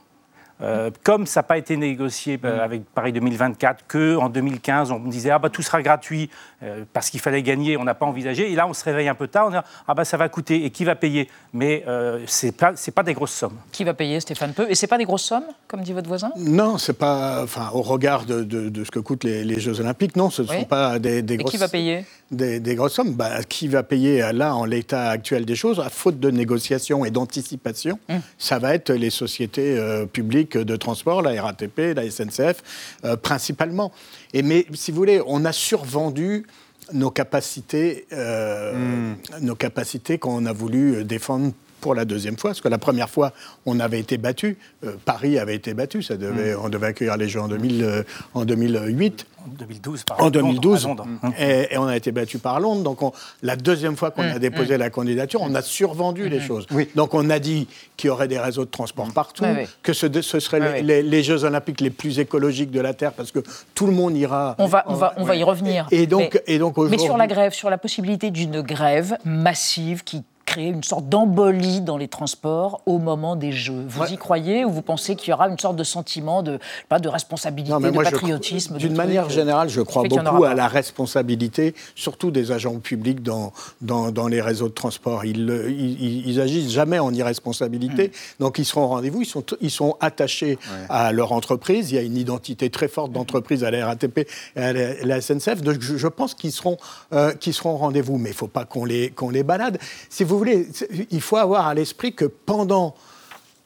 Euh, 0.62 0.90
comme 1.02 1.26
ça 1.26 1.40
n'a 1.40 1.44
pas 1.44 1.58
été 1.58 1.76
négocié 1.76 2.38
euh, 2.44 2.56
mm. 2.56 2.60
avec 2.60 2.84
Paris 2.94 3.12
2024, 3.12 3.84
qu'en 3.88 4.28
2015, 4.28 4.92
on 4.92 5.00
disait 5.00 5.30
ah 5.30 5.38
bah 5.38 5.50
tout 5.50 5.62
sera 5.62 5.82
gratuit 5.82 6.30
euh, 6.62 6.84
parce 6.92 7.10
qu'il 7.10 7.20
fallait 7.20 7.42
gagner, 7.42 7.76
on 7.76 7.84
n'a 7.84 7.94
pas 7.94 8.06
envisagé. 8.06 8.50
Et 8.50 8.54
là, 8.54 8.66
on 8.66 8.72
se 8.72 8.84
réveille 8.84 9.08
un 9.08 9.14
peu 9.14 9.28
tard, 9.28 9.46
on 9.46 9.50
dit 9.50 9.56
ah 9.88 9.94
bah 9.94 10.04
ça 10.04 10.16
va 10.16 10.28
coûter 10.28 10.64
et 10.64 10.70
qui 10.70 10.84
va 10.84 10.94
payer? 10.94 11.28
Mais 11.52 11.84
ce 12.26 12.46
n'est 12.46 12.52
pas, 12.52 12.72
pas 12.94 13.02
des 13.02 13.14
grosses 13.14 13.32
sommes. 13.32 13.58
Qui 13.72 13.84
va 13.84 13.94
payer, 13.94 14.20
Stéphane 14.20 14.52
Peu? 14.52 14.70
Et 14.70 14.74
c'est 14.74 14.86
pas 14.86 14.98
des 14.98 15.04
grosses 15.04 15.24
sommes, 15.24 15.44
comme 15.68 15.82
dit 15.82 15.92
votre 15.92 16.08
voisin? 16.08 16.30
Non, 16.36 16.78
c'est 16.78 16.92
pas. 16.92 17.42
Enfin, 17.42 17.70
au 17.72 17.82
regard 17.82 18.24
de, 18.24 18.42
de, 18.42 18.84
ce 18.84 18.90
que 18.90 18.98
coûtent 18.98 19.24
les, 19.24 19.60
Jeux 19.60 19.80
Olympiques, 19.80 20.16
non, 20.16 20.30
ce 20.30 20.42
ne 20.42 20.46
sont 20.48 20.64
pas 20.64 20.98
des, 20.98 21.22
des 21.22 21.36
grosses. 21.36 21.50
Et 21.50 21.56
qui 21.56 21.60
va 21.60 21.68
payer? 21.68 22.04
Des, 22.30 22.60
des, 22.60 22.74
grosses 22.74 22.94
sommes. 22.94 23.14
Bah, 23.14 23.42
qui 23.44 23.68
va 23.68 23.82
payer 23.82 24.32
là, 24.32 24.54
en 24.54 24.64
l'état 24.64 25.10
actuel 25.10 25.44
des 25.44 25.54
choses, 25.54 25.80
à 25.80 25.90
faute 25.90 26.18
de 26.18 26.30
négociation 26.30 27.04
et 27.04 27.10
d'anticipation 27.10 27.98
mm. 28.08 28.16
Ça 28.38 28.58
va 28.58 28.74
être 28.74 28.92
les 28.92 29.10
sociétés 29.10 29.78
publiques 30.12 30.56
de 30.56 30.76
transport, 30.76 31.22
la 31.22 31.40
RATP, 31.42 31.94
la 31.94 32.10
SNCF, 32.10 32.62
euh, 33.04 33.16
principalement. 33.16 33.92
Et 34.32 34.43
mais 34.43 34.67
si 34.75 34.90
vous 34.90 34.96
voulez, 34.96 35.20
on 35.26 35.44
a 35.44 35.52
survendu 35.52 36.46
nos 36.93 37.11
capacités, 37.11 38.06
euh, 38.12 39.12
hmm. 39.12 39.17
nos 39.40 39.55
capacités 39.55 40.19
qu'on 40.19 40.46
a 40.46 40.52
voulu 40.52 41.05
défendre 41.05 41.52
pour 41.82 41.94
la 41.94 42.06
deuxième 42.06 42.38
fois, 42.38 42.50
parce 42.50 42.62
que 42.62 42.69
la 42.69 42.79
première 42.79 43.11
fois, 43.11 43.32
on 43.67 43.81
avait 43.81 43.99
été 43.99 44.17
battu. 44.17 44.56
Euh, 44.84 44.94
Paris 45.05 45.38
avait 45.38 45.56
été 45.56 45.75
battu, 45.75 46.02
ça 46.02 46.17
devait, 46.17 46.55
hmm. 46.55 46.61
on 46.62 46.69
devait 46.70 46.87
accueillir 46.87 47.17
les 47.19 47.29
Jeux 47.29 47.40
en, 47.40 47.49
2000, 47.49 48.05
en 48.32 48.44
2008. 48.46 49.26
En 49.44 49.49
2012, 49.49 50.05
par 50.05 50.20
En 50.23 50.31
2012. 50.31 50.88
Et, 51.38 51.76
on 51.76 51.87
a 51.87 51.96
été 51.96 52.12
battu 52.12 52.38
par 52.38 52.61
Londres. 52.61 52.82
Donc, 52.82 53.00
la 53.43 53.56
deuxième 53.56 53.96
fois 53.96 54.12
qu'on 54.12 54.23
a 54.23 54.37
mmh, 54.37 54.38
déposé 54.38 54.76
mmh. 54.76 54.81
la 54.81 54.90
candidature, 54.90 55.40
on 55.43 55.52
a 55.56 55.62
survendu 55.62 56.29
les 56.29 56.40
choses. 56.40 56.67
Donc, 56.94 57.14
on 57.14 57.29
a 57.29 57.40
dit 57.40 57.67
qu'il 57.96 58.08
y 58.08 58.11
aurait 58.11 58.29
des 58.29 58.38
réseaux 58.38 58.64
de 58.64 58.70
transport 58.70 59.11
partout, 59.12 59.44
que 59.82 59.93
ce, 59.93 60.06
ce 60.23 60.38
seraient 60.38 60.82
les, 60.82 61.23
Jeux 61.23 61.44
Olympiques 61.44 61.81
les 61.81 61.90
plus 61.90 62.20
écologiques 62.20 62.70
de 62.70 62.81
la 62.81 62.94
Terre, 62.94 63.12
parce 63.12 63.32
que 63.32 63.40
tout 63.75 63.87
le 63.87 63.93
monde 63.93 64.17
ira. 64.17 64.55
On 64.58 64.67
va, 64.67 64.84
on 64.87 64.94
va, 64.94 65.14
on 65.17 65.25
va 65.25 65.34
y 65.34 65.43
revenir. 65.43 65.88
Et, 65.90 66.06
donc, 66.06 66.34
mais, 66.34 66.55
et 66.55 66.58
donc 66.58 66.79
mais 66.79 66.99
sur 66.99 67.17
la 67.17 67.26
grève, 67.26 67.52
sur 67.52 67.70
la 67.70 67.79
possibilité 67.79 68.31
d'une 68.31 68.62
grève 68.62 69.17
massive 69.25 70.05
qui 70.05 70.23
créer 70.52 70.69
une 70.69 70.84
sorte 70.84 71.08
d'embolie 71.08 71.81
dans 71.81 71.96
les 71.96 72.08
transports 72.08 72.82
au 72.84 72.99
moment 72.99 73.37
des 73.37 73.52
Jeux. 73.52 73.87
Vous 73.88 74.04
y 74.12 74.19
croyez 74.19 74.66
ou 74.66 74.70
vous 74.70 74.82
pensez 74.82 75.16
qu'il 75.16 75.31
y 75.31 75.32
aura 75.32 75.49
une 75.49 75.58
sorte 75.58 75.76
de 75.76 75.84
sentiment 75.84 76.43
de, 76.43 76.58
pas, 76.90 76.99
de 76.99 77.08
responsabilité, 77.08 77.72
de 77.72 77.90
patriotisme 77.90 78.76
D'une 78.76 78.94
manière 78.94 79.31
générale, 79.31 79.70
je 79.70 79.81
crois 79.81 80.02
beaucoup 80.02 80.44
à 80.44 80.54
la 80.54 80.69
responsabilité, 80.69 81.75
surtout 81.94 82.31
des 82.31 82.52
agents 82.52 82.78
publics 82.81 83.22
dans, 83.22 83.54
dans, 83.81 84.28
les 84.28 84.43
réseaux 84.43 84.69
de 84.69 84.75
transport. 84.75 85.25
Ils, 85.25 85.49
ils, 86.26 86.38
agissent 86.38 86.70
jamais 86.70 86.98
en 86.98 87.14
irresponsabilité, 87.14 88.08
hmm. 88.08 88.43
donc 88.43 88.58
ils 88.58 88.66
seront 88.66 88.82
au 88.82 88.88
rendez-vous, 88.88 89.22
ils 89.22 89.26
sont, 89.26 89.44
ils 89.62 89.70
sont 89.70 89.96
attachés 90.00 90.58
à 90.90 91.12
leur 91.12 91.32
entreprise. 91.32 91.93
Il 91.93 91.94
y 91.94 91.98
a 91.98 92.02
une 92.02 92.16
identité 92.16 92.69
très 92.69 92.88
forte 92.88 93.10
d'entreprise 93.12 93.64
à 93.64 93.70
la 93.70 93.87
RATP 93.87 94.28
et 94.56 94.60
à 94.60 94.72
la, 94.72 95.20
SNCF. 95.22 95.62
Donc 95.62 95.81
je, 95.81 96.08
pense 96.08 96.34
qu'ils 96.34 96.52
seront, 96.52 96.76
euh, 97.14 97.32
seront 97.40 97.72
au 97.72 97.76
rendez-vous, 97.78 98.19
mais 98.19 98.31
il 98.31 98.32
ne 98.32 98.37
faut 98.37 98.48
pas 98.48 98.66
qu'on 98.66 98.84
les, 98.84 99.10
qu'on 99.10 99.31
les 99.31 99.44
balade. 99.44 99.78
Si 100.10 100.25
vous 100.25 100.41
il 100.46 101.20
faut 101.20 101.36
avoir 101.36 101.66
à 101.66 101.74
l'esprit 101.74 102.14
que 102.14 102.24
pendant 102.24 102.94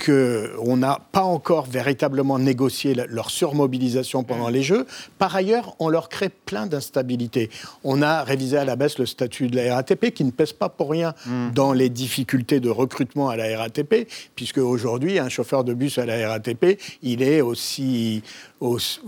qu'on 0.04 0.76
n'a 0.76 1.00
pas 1.12 1.22
encore 1.22 1.66
véritablement 1.66 2.38
négocié 2.38 2.94
leur 2.94 3.30
surmobilisation 3.30 4.24
pendant 4.24 4.48
les 4.48 4.62
Jeux. 4.62 4.86
Par 5.18 5.34
ailleurs, 5.34 5.74
on 5.78 5.88
leur 5.88 6.08
crée 6.08 6.28
plein 6.28 6.66
d'instabilités. 6.66 7.50
On 7.84 8.02
a 8.02 8.22
révisé 8.22 8.56
à 8.58 8.64
la 8.64 8.76
baisse 8.76 8.98
le 8.98 9.06
statut 9.06 9.48
de 9.48 9.56
la 9.56 9.74
RATP, 9.74 10.10
qui 10.10 10.24
ne 10.24 10.30
pèse 10.30 10.52
pas 10.52 10.68
pour 10.68 10.90
rien 10.90 11.14
mm. 11.26 11.52
dans 11.54 11.72
les 11.72 11.88
difficultés 11.88 12.60
de 12.60 12.68
recrutement 12.68 13.28
à 13.28 13.36
la 13.36 13.58
RATP, 13.58 14.08
puisque 14.34 14.58
aujourd'hui, 14.58 15.18
un 15.18 15.28
chauffeur 15.28 15.64
de 15.64 15.74
bus 15.74 15.98
à 15.98 16.06
la 16.06 16.28
RATP, 16.28 16.78
il 17.02 17.22
est 17.22 17.40
aussi, 17.40 18.22
aussi, 18.60 19.00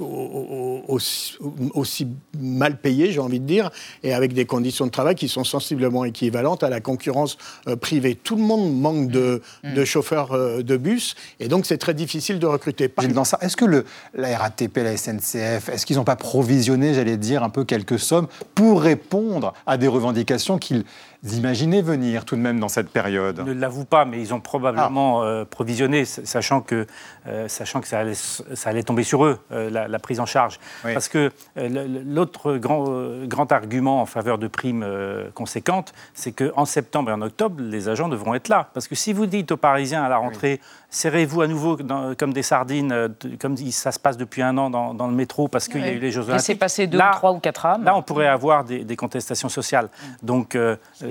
aussi 1.74 2.08
mal 2.38 2.80
payé, 2.80 3.12
j'ai 3.12 3.20
envie 3.20 3.40
de 3.40 3.46
dire, 3.46 3.70
et 4.02 4.12
avec 4.12 4.32
des 4.32 4.46
conditions 4.46 4.86
de 4.86 4.90
travail 4.90 5.14
qui 5.14 5.28
sont 5.28 5.44
sensiblement 5.44 6.04
équivalentes 6.04 6.62
à 6.62 6.70
la 6.70 6.80
concurrence 6.80 7.36
euh, 7.66 7.76
privée. 7.76 8.14
Tout 8.14 8.36
le 8.36 8.42
monde 8.42 8.74
manque 8.74 9.10
de, 9.10 9.42
mm. 9.64 9.74
de 9.74 9.84
chauffeurs 9.84 10.32
euh, 10.32 10.62
de 10.78 10.82
bus. 10.82 11.14
Et 11.40 11.48
donc, 11.48 11.66
c'est 11.66 11.78
très 11.78 11.94
difficile 11.94 12.38
de 12.38 12.46
recruter. 12.46 12.92
Est-ce 13.40 13.56
que 13.56 13.64
le, 13.64 13.84
la 14.14 14.36
RATP, 14.38 14.78
la 14.78 14.96
SNCF, 14.96 15.68
est-ce 15.68 15.86
qu'ils 15.86 15.96
n'ont 15.96 16.04
pas 16.04 16.16
provisionné, 16.16 16.94
j'allais 16.94 17.16
dire, 17.16 17.42
un 17.42 17.50
peu 17.50 17.64
quelques 17.64 17.98
sommes 17.98 18.28
pour 18.54 18.82
répondre 18.82 19.54
à 19.66 19.76
des 19.76 19.88
revendications 19.88 20.58
qu'ils 20.58 20.84
imaginaient 21.32 21.82
venir 21.82 22.24
tout 22.24 22.36
de 22.36 22.40
même 22.40 22.60
dans 22.60 22.68
cette 22.68 22.90
période? 22.90 23.40
Ne 23.40 23.52
l'avoue 23.52 23.84
pas, 23.84 24.04
mais 24.04 24.20
ils 24.20 24.34
ont 24.34 24.40
probablement 24.40 25.22
ah. 25.22 25.26
euh, 25.26 25.44
provisionné, 25.44 26.04
sachant 26.04 26.60
que, 26.60 26.86
euh, 27.26 27.48
sachant 27.48 27.80
que 27.80 27.88
ça, 27.88 28.00
allait, 28.00 28.14
ça 28.14 28.70
allait 28.70 28.82
tomber 28.82 29.02
sur 29.02 29.24
eux, 29.24 29.38
euh, 29.52 29.70
la, 29.70 29.98
prise 29.98 30.20
en 30.20 30.26
charge. 30.26 30.58
Parce 30.82 31.08
que 31.08 31.32
l'autre 31.56 32.56
grand, 32.56 32.84
grand 33.26 33.52
argument 33.52 34.00
en 34.00 34.06
faveur 34.06 34.38
de 34.38 34.46
primes 34.46 34.86
conséquentes, 35.34 35.92
c'est 36.14 36.32
qu'en 36.32 36.64
septembre 36.64 37.10
et 37.10 37.12
en 37.12 37.22
octobre, 37.22 37.60
les 37.60 37.88
agents 37.88 38.08
devront 38.08 38.34
être 38.34 38.48
là. 38.48 38.70
Parce 38.74 38.88
que 38.88 38.94
si 38.94 39.12
vous 39.12 39.26
dites 39.26 39.52
aux 39.52 39.56
Parisiens 39.56 40.04
à 40.04 40.08
la 40.08 40.16
rentrée, 40.18 40.60
serrez-vous 40.90 41.42
à 41.42 41.46
nouveau 41.46 41.78
comme 42.18 42.32
des 42.32 42.42
sardines, 42.42 43.10
comme 43.40 43.56
ça 43.56 43.92
se 43.92 43.98
passe 43.98 44.16
depuis 44.16 44.42
un 44.42 44.56
an 44.56 44.70
dans, 44.70 45.06
le 45.06 45.14
métro, 45.14 45.48
parce 45.48 45.68
qu'il 45.68 45.80
y 45.80 45.84
a 45.84 45.92
eu 45.92 45.98
les 45.98 46.10
Jeux 46.10 46.22
Olympiques. 46.22 46.48
Laissez 46.48 46.54
passer 46.54 46.86
deux, 46.86 46.98
trois 47.12 47.32
ou 47.32 47.38
quatre 47.38 47.66
âmes. 47.66 47.84
Là, 47.84 47.94
on 47.96 48.02
pourrait 48.02 48.28
avoir 48.28 48.64
des, 48.64 48.84
des 48.84 48.96
contestations 48.96 49.48
sociales. 49.48 49.88
Donc, 50.22 50.56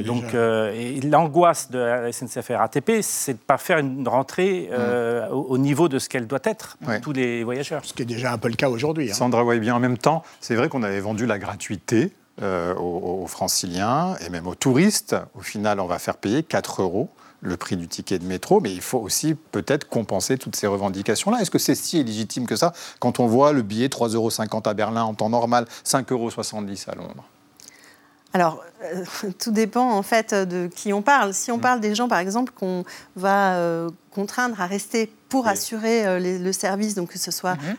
donc, 0.07 0.33
euh, 0.33 0.99
l'angoisse 1.03 1.69
de 1.71 1.79
la 1.79 2.11
SNCF 2.11 2.51
RATP, 2.55 3.01
c'est 3.01 3.33
de 3.33 3.37
ne 3.37 3.43
pas 3.43 3.57
faire 3.57 3.77
une 3.77 4.07
rentrée 4.07 4.69
euh, 4.71 5.27
au, 5.29 5.57
niveau 5.57 5.89
de 5.89 5.99
ce 5.99 6.09
qu'elle 6.09 6.27
doit 6.27 6.39
être 6.43 6.77
pour 6.83 7.01
tous 7.01 7.13
les 7.13 7.43
voyageurs. 7.43 7.83
Ce 7.85 7.93
qui 7.93 8.01
est 8.01 8.05
déjà 8.05 8.31
un 8.33 8.37
peu 8.37 8.49
le 8.49 8.55
cas 8.55 8.69
aujourd'hui. 8.69 9.11
Hein. 9.11 9.13
Sandra 9.13 9.43
bien 9.57 9.75
en 9.75 9.79
même 9.79 9.97
temps, 9.97 10.23
c'est 10.39 10.55
vrai 10.55 10.69
qu'on 10.69 10.83
avait 10.83 10.99
vendu 10.99 11.25
la 11.25 11.39
gratuité 11.39 12.11
euh, 12.41 12.73
aux, 12.75 13.23
aux 13.23 13.27
franciliens 13.27 14.15
et 14.25 14.29
même 14.29 14.47
aux 14.47 14.55
touristes. 14.55 15.15
Au 15.35 15.41
final, 15.41 15.79
on 15.79 15.87
va 15.87 15.99
faire 15.99 16.17
payer 16.17 16.43
4 16.43 16.81
euros 16.81 17.09
le 17.41 17.57
prix 17.57 17.77
du 17.77 17.87
ticket 17.87 18.19
de 18.19 18.25
métro, 18.25 18.59
mais 18.61 18.73
il 18.73 18.81
faut 18.81 18.99
aussi 18.99 19.35
peut-être 19.51 19.87
compenser 19.87 20.37
toutes 20.37 20.55
ces 20.55 20.67
revendications-là. 20.67 21.41
Est-ce 21.41 21.51
que 21.51 21.59
c'est 21.59 21.75
si 21.75 21.99
illégitime 21.99 22.47
que 22.47 22.55
ça 22.55 22.73
quand 22.99 23.19
on 23.19 23.27
voit 23.27 23.53
le 23.53 23.61
billet 23.61 23.87
3,50 23.87 24.15
euros 24.15 24.61
à 24.65 24.73
Berlin 24.73 25.03
en 25.03 25.13
temps 25.13 25.29
normal, 25.29 25.65
5,70 25.85 26.11
euros 26.13 26.29
à 26.87 26.95
Londres? 26.95 27.23
Alors, 28.33 28.63
euh, 28.83 29.03
tout 29.39 29.51
dépend 29.51 29.91
en 29.91 30.03
fait 30.03 30.33
de 30.33 30.67
qui 30.67 30.93
on 30.93 31.01
parle. 31.01 31.33
Si 31.33 31.51
on 31.51 31.57
Mm. 31.57 31.61
parle 31.61 31.79
des 31.79 31.95
gens, 31.95 32.07
par 32.07 32.19
exemple, 32.19 32.53
qu'on 32.55 32.83
va 33.15 33.55
euh, 33.55 33.89
contraindre 34.21 34.59
à 34.59 34.65
rester 34.65 35.11
pour 35.29 35.43
Oui. 35.43 35.51
assurer 35.51 36.07
euh, 36.07 36.19
les- 36.19 36.39
le 36.39 36.53
service, 36.53 36.95
donc 36.95 37.09
que 37.11 37.19
ce 37.19 37.31
soit 37.31 37.55
Mhm. 37.55 37.75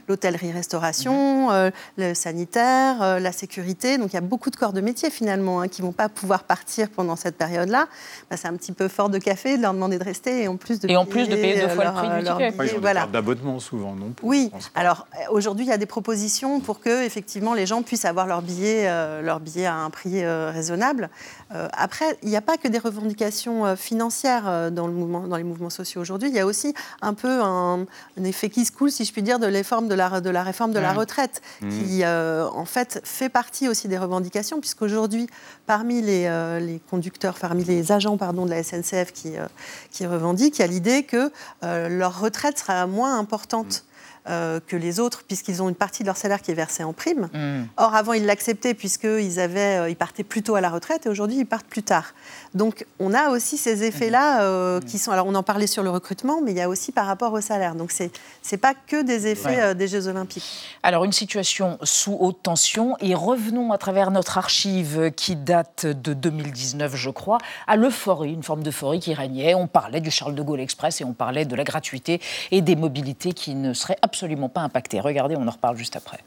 l'hôtellerie-restauration, 0.52 1.50
euh, 1.50 1.70
le 1.96 2.14
sanitaire, 2.14 3.02
euh, 3.02 3.18
la 3.18 3.32
sécurité. 3.32 3.98
Donc 3.98 4.12
il 4.12 4.14
y 4.14 4.18
a 4.18 4.22
beaucoup 4.22 4.50
de 4.50 4.56
corps 4.56 4.72
de 4.72 4.80
métier 4.80 5.10
finalement 5.10 5.60
hein, 5.60 5.68
qui 5.68 5.82
vont 5.82 5.92
pas 5.92 6.08
pouvoir 6.08 6.44
partir 6.44 6.88
pendant 6.90 7.16
cette 7.16 7.36
période-là. 7.36 7.86
Bah, 8.30 8.36
c'est 8.36 8.48
un 8.48 8.54
petit 8.56 8.72
peu 8.72 8.88
fort 8.88 9.08
de 9.08 9.18
café 9.18 9.56
de 9.56 9.62
leur 9.62 9.72
demander 9.72 9.98
de 9.98 10.04
rester 10.04 10.42
et 10.42 10.48
en 10.48 10.56
plus 10.56 10.78
de 10.80 10.88
Et 10.90 10.96
en 10.96 11.06
plus 11.06 11.28
de 11.28 11.34
payer 11.36 11.60
deux 11.60 11.68
fois 11.68 11.84
le 11.84 11.90
leur, 11.90 11.94
prix 11.94 12.08
du 12.08 12.14
ticket. 12.18 12.34
billet, 12.36 12.58
Ouais, 12.58 12.66
ils 12.70 12.76
ont 12.76 12.80
voilà. 12.80 13.06
d'abonnement 13.06 13.58
souvent, 13.60 13.94
non 13.94 14.10
pour 14.10 14.28
Oui, 14.28 14.50
le 14.52 14.58
alors 14.80 15.06
aujourd'hui, 15.30 15.64
il 15.64 15.68
y 15.68 15.72
a 15.72 15.78
des 15.78 15.86
propositions 15.86 16.60
pour 16.60 16.80
que 16.80 17.04
effectivement 17.04 17.54
les 17.54 17.66
gens 17.66 17.82
puissent 17.82 18.04
avoir 18.04 18.26
leur 18.26 18.42
billet, 18.42 18.84
euh, 18.88 19.22
leur 19.22 19.40
billet 19.40 19.66
à 19.66 19.74
un 19.74 19.90
prix 19.90 20.22
euh, 20.22 20.50
raisonnable. 20.52 21.08
Euh, 21.54 21.66
après, 21.72 22.18
il 22.22 22.28
n'y 22.28 22.36
a 22.36 22.42
pas 22.42 22.58
que 22.58 22.68
des 22.68 22.78
revendications 22.78 23.64
euh, 23.64 23.74
financières 23.76 24.44
euh, 24.46 24.70
dans, 24.70 24.86
le 24.86 24.92
mouvement, 24.92 25.26
dans 25.26 25.36
les 25.36 25.44
mouvements 25.44 25.70
sociaux 25.70 26.00
aujourd'hui. 26.02 26.27
Il 26.28 26.34
y 26.34 26.40
a 26.40 26.46
aussi 26.46 26.74
un 27.02 27.14
peu 27.14 27.42
un, 27.42 27.86
un 28.18 28.24
effet 28.24 28.50
qui 28.50 28.64
se 28.64 28.72
coule, 28.72 28.90
si 28.90 29.04
je 29.04 29.12
puis 29.12 29.22
dire, 29.22 29.38
de, 29.38 29.46
l'effort 29.46 29.82
de, 29.82 29.94
la, 29.94 30.20
de 30.20 30.30
la 30.30 30.42
réforme 30.42 30.72
de 30.72 30.78
la 30.78 30.92
retraite, 30.92 31.42
qui 31.60 32.04
euh, 32.04 32.48
en 32.48 32.64
fait 32.64 33.00
fait 33.04 33.28
partie 33.28 33.68
aussi 33.68 33.88
des 33.88 33.98
revendications, 33.98 34.60
puisqu'aujourd'hui, 34.60 35.28
parmi 35.66 36.02
les, 36.02 36.26
euh, 36.26 36.60
les 36.60 36.80
conducteurs, 36.90 37.38
parmi 37.38 37.64
les 37.64 37.92
agents 37.92 38.16
pardon, 38.16 38.44
de 38.44 38.50
la 38.50 38.62
SNCF 38.62 39.12
qui, 39.12 39.36
euh, 39.36 39.46
qui 39.90 40.06
revendiquent, 40.06 40.58
il 40.58 40.62
y 40.62 40.64
a 40.64 40.68
l'idée 40.68 41.02
que 41.02 41.30
leur 41.62 42.20
retraite 42.20 42.58
sera 42.58 42.86
moins 42.86 43.18
importante. 43.18 43.84
Euh, 44.28 44.60
que 44.66 44.76
les 44.76 45.00
autres, 45.00 45.22
puisqu'ils 45.26 45.62
ont 45.62 45.68
une 45.68 45.74
partie 45.74 46.02
de 46.02 46.08
leur 46.08 46.16
salaire 46.16 46.42
qui 46.42 46.50
est 46.50 46.54
versée 46.54 46.84
en 46.84 46.92
prime. 46.92 47.28
Hmm. 47.32 47.64
Or, 47.76 47.94
avant, 47.94 48.12
ils 48.12 48.26
l'acceptaient 48.26 48.74
puisqu'ils 48.74 49.40
avaient, 49.40 49.78
euh, 49.78 49.88
ils 49.90 49.96
partaient 49.96 50.24
plus 50.24 50.42
tôt 50.42 50.54
à 50.54 50.60
la 50.60 50.70
retraite 50.70 51.06
et 51.06 51.08
aujourd'hui, 51.08 51.38
ils 51.38 51.46
partent 51.46 51.66
plus 51.66 51.82
tard. 51.82 52.14
Donc, 52.54 52.86
on 52.98 53.14
a 53.14 53.30
aussi 53.30 53.56
ces 53.56 53.84
effets-là 53.84 54.42
euh, 54.42 54.80
qui 54.80 54.98
sont. 54.98 55.12
Alors, 55.12 55.26
on 55.26 55.34
en 55.34 55.42
parlait 55.42 55.66
sur 55.66 55.82
le 55.82 55.90
recrutement, 55.90 56.40
mais 56.42 56.52
il 56.52 56.56
y 56.56 56.60
a 56.60 56.68
aussi 56.68 56.92
par 56.92 57.06
rapport 57.06 57.32
au 57.32 57.40
salaire. 57.40 57.74
Donc, 57.74 57.90
c'est 57.90 58.10
c'est 58.42 58.56
pas 58.56 58.74
que 58.74 59.02
des 59.02 59.26
effets 59.26 59.48
Ouais. 59.48 59.60
euh, 59.60 59.74
des 59.74 59.88
Jeux 59.88 60.08
Olympiques. 60.08 60.66
Alors, 60.82 61.04
une 61.04 61.12
situation 61.12 61.78
sous 61.82 62.16
haute 62.18 62.42
tension. 62.42 62.96
Et 63.00 63.14
revenons 63.14 63.72
à 63.72 63.78
travers 63.78 64.10
notre 64.10 64.36
archive 64.38 65.10
qui 65.16 65.36
date 65.36 65.86
de 65.86 66.12
2019, 66.14 66.96
je 66.96 67.10
crois, 67.10 67.38
à 67.66 67.76
l'euphorie, 67.76 68.32
une 68.32 68.42
forme 68.42 68.62
d'euphorie 68.62 69.00
qui 69.00 69.14
régnait. 69.14 69.54
On 69.54 69.66
parlait 69.66 70.00
du 70.00 70.10
Charles 70.10 70.34
de 70.34 70.42
Gaulle 70.42 70.60
Express 70.60 71.00
et 71.00 71.04
on 71.04 71.12
parlait 71.12 71.44
de 71.44 71.54
la 71.54 71.64
gratuité 71.64 72.20
et 72.50 72.60
des 72.60 72.76
mobilités 72.76 73.32
qui 73.32 73.54
ne 73.54 73.72
seraient 73.72 73.96
absolument 74.02 74.17
pas 74.48 74.60
impactées. 74.62 75.00
Regardez, 75.00 75.36
on 75.36 75.46
en 75.46 75.50
reparle 75.50 75.76
juste 75.76 75.96
après. 75.96 76.18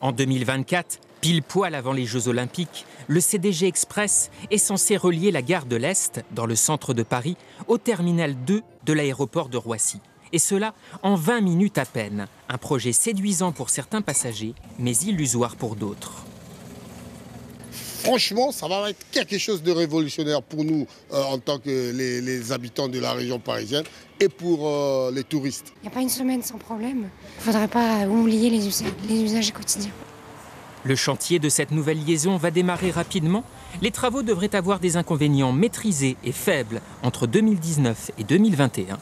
En 0.00 0.12
2024, 0.12 0.98
pile 1.20 1.42
poil 1.42 1.74
avant 1.74 1.92
les 1.92 2.06
Jeux 2.06 2.28
Olympiques, 2.28 2.86
le 3.06 3.20
CDG 3.20 3.66
Express 3.66 4.30
est 4.50 4.58
censé 4.58 4.96
relier 4.96 5.30
la 5.30 5.42
gare 5.42 5.66
de 5.66 5.76
l'Est, 5.76 6.24
dans 6.30 6.46
le 6.46 6.56
centre 6.56 6.94
de 6.94 7.02
Paris, 7.02 7.36
au 7.68 7.76
terminal 7.76 8.34
2 8.46 8.62
de 8.86 8.92
l'aéroport 8.92 9.50
de 9.50 9.58
Roissy. 9.58 10.00
Et 10.32 10.38
cela 10.38 10.74
en 11.02 11.16
20 11.16 11.42
minutes 11.42 11.78
à 11.78 11.84
peine. 11.84 12.28
Un 12.48 12.56
projet 12.56 12.92
séduisant 12.92 13.52
pour 13.52 13.68
certains 13.68 14.00
passagers, 14.00 14.54
mais 14.78 14.96
illusoire 14.96 15.56
pour 15.56 15.76
d'autres. 15.76 16.24
Franchement, 18.02 18.50
ça 18.50 18.66
va 18.66 18.90
être 18.90 19.04
quelque 19.10 19.36
chose 19.38 19.62
de 19.62 19.72
révolutionnaire 19.72 20.42
pour 20.42 20.64
nous 20.64 20.86
euh, 21.12 21.22
en 21.22 21.38
tant 21.38 21.58
que 21.58 21.68
les, 21.68 22.20
les 22.20 22.52
habitants 22.52 22.88
de 22.88 22.98
la 22.98 23.12
région 23.12 23.38
parisienne 23.38 23.84
et 24.20 24.28
pour 24.28 24.66
euh, 24.66 25.10
les 25.12 25.24
touristes. 25.24 25.72
Il 25.78 25.82
n'y 25.82 25.88
a 25.88 25.94
pas 25.94 26.00
une 26.00 26.08
semaine 26.08 26.42
sans 26.42 26.58
problème. 26.58 27.08
Il 27.38 27.42
faudrait 27.42 27.68
pas 27.68 28.06
oublier 28.06 28.48
les 28.50 28.66
usages, 28.66 28.88
les 29.08 29.22
usages 29.22 29.52
quotidiens. 29.52 29.92
Le 30.82 30.96
chantier 30.96 31.38
de 31.38 31.50
cette 31.50 31.72
nouvelle 31.72 32.02
liaison 32.02 32.38
va 32.38 32.50
démarrer 32.50 32.90
rapidement. 32.90 33.44
Les 33.82 33.90
travaux 33.90 34.22
devraient 34.22 34.54
avoir 34.54 34.80
des 34.80 34.96
inconvénients 34.96 35.52
maîtrisés 35.52 36.16
et 36.24 36.32
faibles 36.32 36.80
entre 37.02 37.26
2019 37.26 38.12
et 38.18 38.24
2021. 38.24 38.98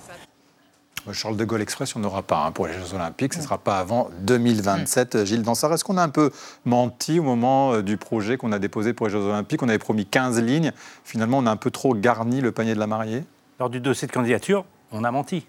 Le 1.09 1.15
Charles 1.15 1.37
de 1.37 1.45
Gaulle 1.45 1.63
Express, 1.63 1.97
on 1.97 2.01
n'aura 2.01 2.23
pas 2.23 2.45
hein, 2.45 2.53
pour 2.53 2.67
les 2.67 2.75
Jeux 2.75 2.95
Olympiques. 2.95 3.33
Ce 3.33 3.39
ne 3.39 3.45
sera 3.45 3.59
pas 3.59 3.79
avant 3.79 4.11
2027. 4.21 5.25
Gilles 5.25 5.43
Dansard, 5.43 5.73
est-ce 5.73 5.83
qu'on 5.83 5.97
a 5.97 6.03
un 6.03 6.09
peu 6.09 6.31
menti 6.65 7.19
au 7.19 7.23
moment 7.23 7.73
euh, 7.73 7.83
du 7.83 7.97
projet 7.97 8.37
qu'on 8.37 8.53
a 8.53 8.59
déposé 8.59 8.93
pour 8.93 9.07
les 9.07 9.13
Jeux 9.13 9.19
Olympiques? 9.19 9.63
On 9.63 9.69
avait 9.69 9.79
promis 9.79 10.07
15 10.07 10.41
lignes. 10.43 10.73
Finalement, 11.05 11.39
on 11.39 11.47
a 11.47 11.51
un 11.51 11.57
peu 11.57 11.71
trop 11.71 11.95
garni 11.95 12.41
le 12.41 12.53
panier 12.53 12.75
de 12.75 12.79
la 12.79 12.87
mariée? 12.87 13.25
Lors 13.59 13.71
du 13.71 13.81
dossier 13.81 14.07
de 14.07 14.13
candidature, 14.13 14.65
on 14.93 15.03
a 15.03 15.11
menti. 15.11 15.47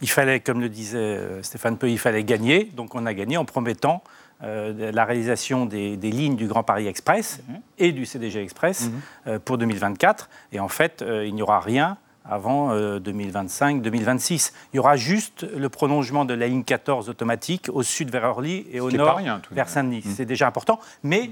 Il 0.00 0.08
fallait, 0.08 0.40
comme 0.40 0.60
le 0.60 0.68
disait 0.68 0.98
euh, 0.98 1.42
Stéphane 1.42 1.76
Peu, 1.76 1.90
il 1.90 1.98
fallait 1.98 2.24
gagner. 2.24 2.70
Donc 2.76 2.94
on 2.94 3.04
a 3.04 3.12
gagné 3.12 3.36
en 3.36 3.44
promettant 3.44 4.02
euh, 4.44 4.90
la 4.90 5.04
réalisation 5.04 5.66
des, 5.66 5.96
des 5.96 6.10
lignes 6.10 6.34
du 6.34 6.48
Grand 6.48 6.64
Paris 6.64 6.88
Express 6.88 7.40
et 7.78 7.92
du 7.92 8.04
CDG 8.04 8.42
Express 8.42 8.90
euh, 9.28 9.38
pour 9.38 9.56
2024. 9.56 10.28
Et 10.50 10.58
en 10.58 10.68
fait, 10.68 11.00
euh, 11.00 11.24
il 11.24 11.34
n'y 11.36 11.42
aura 11.42 11.60
rien 11.60 11.96
avant 12.24 12.72
euh, 12.72 12.98
2025-2026. 13.00 14.52
Il 14.72 14.76
y 14.76 14.78
aura 14.78 14.96
juste 14.96 15.46
le 15.56 15.68
prolongement 15.68 16.24
de 16.24 16.34
la 16.34 16.48
ligne 16.48 16.64
14 16.64 17.08
automatique 17.08 17.68
au 17.72 17.82
sud 17.82 18.10
vers 18.10 18.24
Orly 18.24 18.66
et 18.72 18.80
au 18.80 18.90
nord 18.90 19.16
rien, 19.16 19.40
vers. 19.50 19.68
Saint-Denis. 19.68 20.02
C'est 20.02 20.24
déjà 20.24 20.46
important, 20.46 20.78
mais 21.02 21.30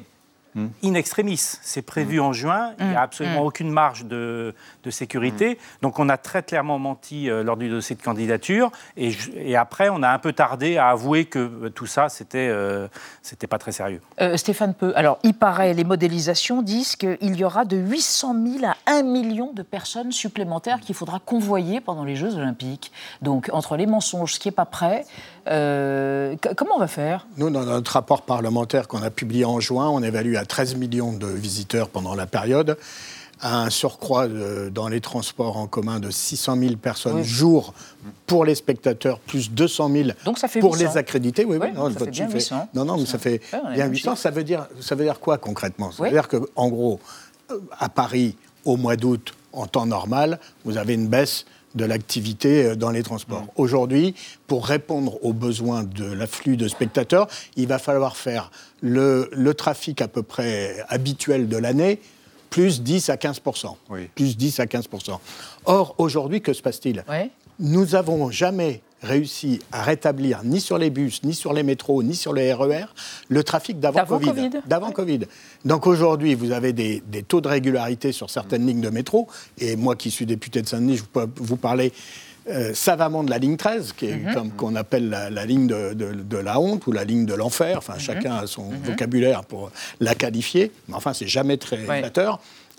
in 0.57 0.95
extremis. 0.95 1.41
C'est 1.63 1.83
prévu 1.83 2.21
en 2.21 2.33
juin. 2.33 2.73
Il 2.79 2.87
n'y 2.87 2.97
a 2.97 3.03
absolument 3.03 3.43
aucune 3.43 3.71
marge 3.71 4.05
de, 4.05 4.55
de 4.85 4.91
sécurité. 4.91 5.59
Donc 5.83 5.99
on 5.99 6.09
a 6.09 6.17
très 6.17 6.43
clairement 6.43 6.79
menti 6.79 7.31
euh, 7.31 7.43
lors 7.43 7.57
du 7.57 7.69
dossier 7.69 7.97
de 7.97 8.03
candidature. 8.03 8.71
Et 8.97 9.57
après, 9.57 9.89
on 9.89 10.03
a 10.03 10.09
un 10.11 10.19
peu 10.19 10.33
tardé 10.33 10.77
à 10.77 10.89
avouer 10.89 11.25
que 11.25 11.39
euh, 11.39 11.71
tout 11.71 11.87
ça, 11.87 12.09
c'était 12.09 12.49
euh, 12.49 12.89
c'était 13.23 13.47
pas 13.47 13.59
très 13.59 13.73
sérieux. 13.73 14.01
Euh, 14.21 14.37
Stéphane 14.37 14.75
Peu, 14.75 14.93
alors 14.97 15.19
il 15.23 15.35
paraît, 15.35 15.75
les 15.75 15.85
modélisations 15.85 16.63
disent 16.63 16.97
qu'il 16.97 17.37
y 17.37 17.45
aura 17.45 17.65
de 17.65 17.77
800 17.77 18.35
000 18.61 18.65
à 18.65 18.77
1 18.87 19.03
million 19.03 19.53
de 19.53 19.63
personnes 19.63 20.13
supplémentaires 20.13 20.81
qu'il 20.81 20.95
faudra 20.95 21.19
convoyer 21.19 21.81
pendant 21.81 22.05
les 22.05 22.17
Jeux 22.17 22.37
Olympiques. 22.37 22.93
Donc 23.23 23.51
entre 23.53 23.77
les 23.77 23.87
mensonges, 23.87 24.35
ce 24.35 24.41
qui 24.41 24.49
n'est 24.49 24.53
pas 24.53 24.67
prêt, 24.67 25.05
euh, 25.49 26.37
comment 26.57 26.77
on 26.77 26.81
va 26.81 26.87
faire? 26.89 27.27
Nous, 27.37 27.51
dans 27.51 27.65
notre 27.65 27.93
rapport 27.93 28.23
parlementaire 28.23 28.89
qu'on 28.89 29.03
a 29.03 29.11
publié 29.11 29.45
en 29.45 29.61
juin, 29.61 29.89
on 29.89 30.03
évalue 30.03 30.37
à 30.37 30.45
13 30.45 30.77
millions 30.77 31.13
de 31.13 31.27
visiteurs 31.27 31.89
pendant 31.89 32.15
la 32.15 32.27
période, 32.27 32.77
à 33.43 33.63
un 33.63 33.71
surcroît 33.71 34.29
de- 34.29 34.69
dans 34.73 34.89
les 34.89 35.01
transports 35.01 35.57
en 35.57 35.67
commun 35.67 35.99
de 35.99 36.11
600 36.11 36.57
000 36.59 36.77
personnes 36.77 37.17
Oui. 37.17 37.25
jour 37.25 37.73
pour 38.27 38.45
les 38.45 38.55
spectateurs, 38.55 39.19
plus 39.19 39.51
200 39.51 39.91
000 39.91 40.09
Donc 40.27 40.39
ça 40.39 40.47
fait 40.49 40.61
pour 40.61 40.75
800. 40.75 40.91
les 40.91 40.97
accrédités. 40.99 41.45
Oui, 41.47 41.57
oui, 41.57 41.69
Ouais, 41.69 41.73
non, 41.73 41.91
ça 41.91 42.01
fait 42.01 42.11
bien 42.11 42.25
chiffre 42.27 42.37
est- 42.37 42.41
800. 42.41 42.69
Non, 42.75 42.85
non, 42.85 42.99
mais 42.99 43.07
ça 43.07 43.19
fait 43.19 43.41
Ouais, 43.53 43.75
bien 43.75 43.87
le 43.87 43.93
800. 43.93 44.11
chiffre. 44.11 44.23
Ça 44.23 44.31
veut, 44.31 44.45
dire, 44.45 44.67
ça 44.81 44.95
veut 44.95 45.05
dire 45.05 45.19
quoi 45.21 45.39
concrètement? 45.39 45.91
Ça 45.91 46.03
Oui. 46.03 46.11
veut 46.11 46.15
dire 46.17 46.29
qu'en 46.29 46.69
gros, 46.69 47.01
euh, 47.51 47.59
à 47.79 47.89
Paris, 47.89 48.37
au 48.67 48.77
mois 48.77 48.97
d'août, 48.97 49.33
en 49.55 49.67
temps 49.67 49.87
normal, 49.87 50.39
vous 50.67 50.77
avez 50.77 50.93
une 50.95 51.09
baisse 51.09 51.47
de 51.75 51.85
l'activité 51.85 52.65
euh, 52.65 52.77
dans 52.77 52.91
les 52.91 53.03
transports. 53.03 53.47
Aujourd'hui, 53.57 54.15
pour 54.47 54.67
répondre 54.67 55.19
aux 55.25 55.33
besoins 55.33 55.85
de 55.85 56.05
l'afflux 56.05 56.57
de 56.57 56.69
spectateurs, 56.69 57.29
il 57.57 57.67
va 57.69 57.79
falloir 57.79 58.17
faire 58.17 58.51
le, 58.81 59.29
le 59.33 59.55
trafic 59.55 60.03
à 60.03 60.09
peu 60.09 60.23
près 60.23 60.85
habituel 60.89 61.49
de 61.49 61.57
l'année, 61.57 62.01
plus 62.51 62.83
10 62.83 63.11
à 63.11 63.17
15 63.17 63.41
Oui. 63.89 64.09
Plus 64.15 64.37
10 64.37 64.61
à 64.61 64.67
15 64.67 64.89
Or, 65.65 65.95
aujourd'hui, 65.99 66.41
que 66.41 66.53
se 66.53 66.63
passe-t-il? 66.63 67.05
Ouais. 67.09 67.31
nous 67.61 67.87
n'avons 67.87 68.31
jamais 68.31 68.83
réussi 69.03 69.61
à 69.73 69.83
rétablir, 69.83 70.41
ni 70.45 70.61
sur 70.61 70.79
les 70.79 70.91
bus, 70.91 71.23
ni 71.25 71.35
sur 71.35 71.53
les 71.53 71.63
métros, 71.63 72.03
ni 72.03 72.15
sur 72.15 72.33
les 72.33 72.53
RER, 72.53 72.85
le 73.29 73.43
trafic 73.45 73.81
d'avant 73.81 74.05
Covid. 74.05 74.27
Covid. 74.27 74.51
D'avant 74.67 74.91
Covid. 74.93 75.21
Donc 75.65 75.87
aujourd'hui, 75.87 76.35
vous 76.35 76.53
avez 76.53 76.73
des, 76.73 77.03
des 77.07 77.23
taux 77.23 77.41
de 77.41 77.49
régularité 77.49 78.13
sur 78.13 78.29
certaines 78.31 78.67
lignes 78.67 78.81
de 78.83 78.91
métro. 78.91 79.29
Et 79.59 79.77
moi 79.77 79.97
qui 79.97 80.11
suis 80.11 80.27
député 80.27 80.61
de 80.63 80.69
Saint-Denis, 80.69 80.99
je 80.99 81.05
peux 81.05 81.27
vous 81.37 81.57
parler 81.57 81.93
euh, 82.49 82.73
savamment 82.75 83.23
de 83.23 83.31
la 83.31 83.39
ligne 83.39 83.57
13, 83.59 83.93
qui 83.93 84.07
est 84.07 84.17
Mhm. 84.17 84.35
comme 84.35 84.51
qu'on 84.51 84.75
appelle 84.75 85.11
la, 85.11 85.29
la 85.31 85.45
ligne 85.45 85.67
de, 85.67 85.93
de- 85.93 86.13
de 86.15 86.37
la 86.39 86.59
honte 86.59 86.87
ou 86.87 86.93
la 86.93 87.05
ligne 87.05 87.27
de 87.27 87.35
l'enfer. 87.35 87.73
Mhm. 87.73 87.79
Enfin, 87.79 87.99
chacun 87.99 88.35
a 88.37 88.47
son 88.47 88.71
vocabulaire 88.85 89.45
pour 89.45 89.71
la 90.01 90.15
qualifier. 90.15 90.73
Mais 90.89 90.95
enfin, 90.95 91.13
c'est 91.13 91.29
jamais 91.29 91.59
très 91.59 91.77
Ouais. 91.87 92.01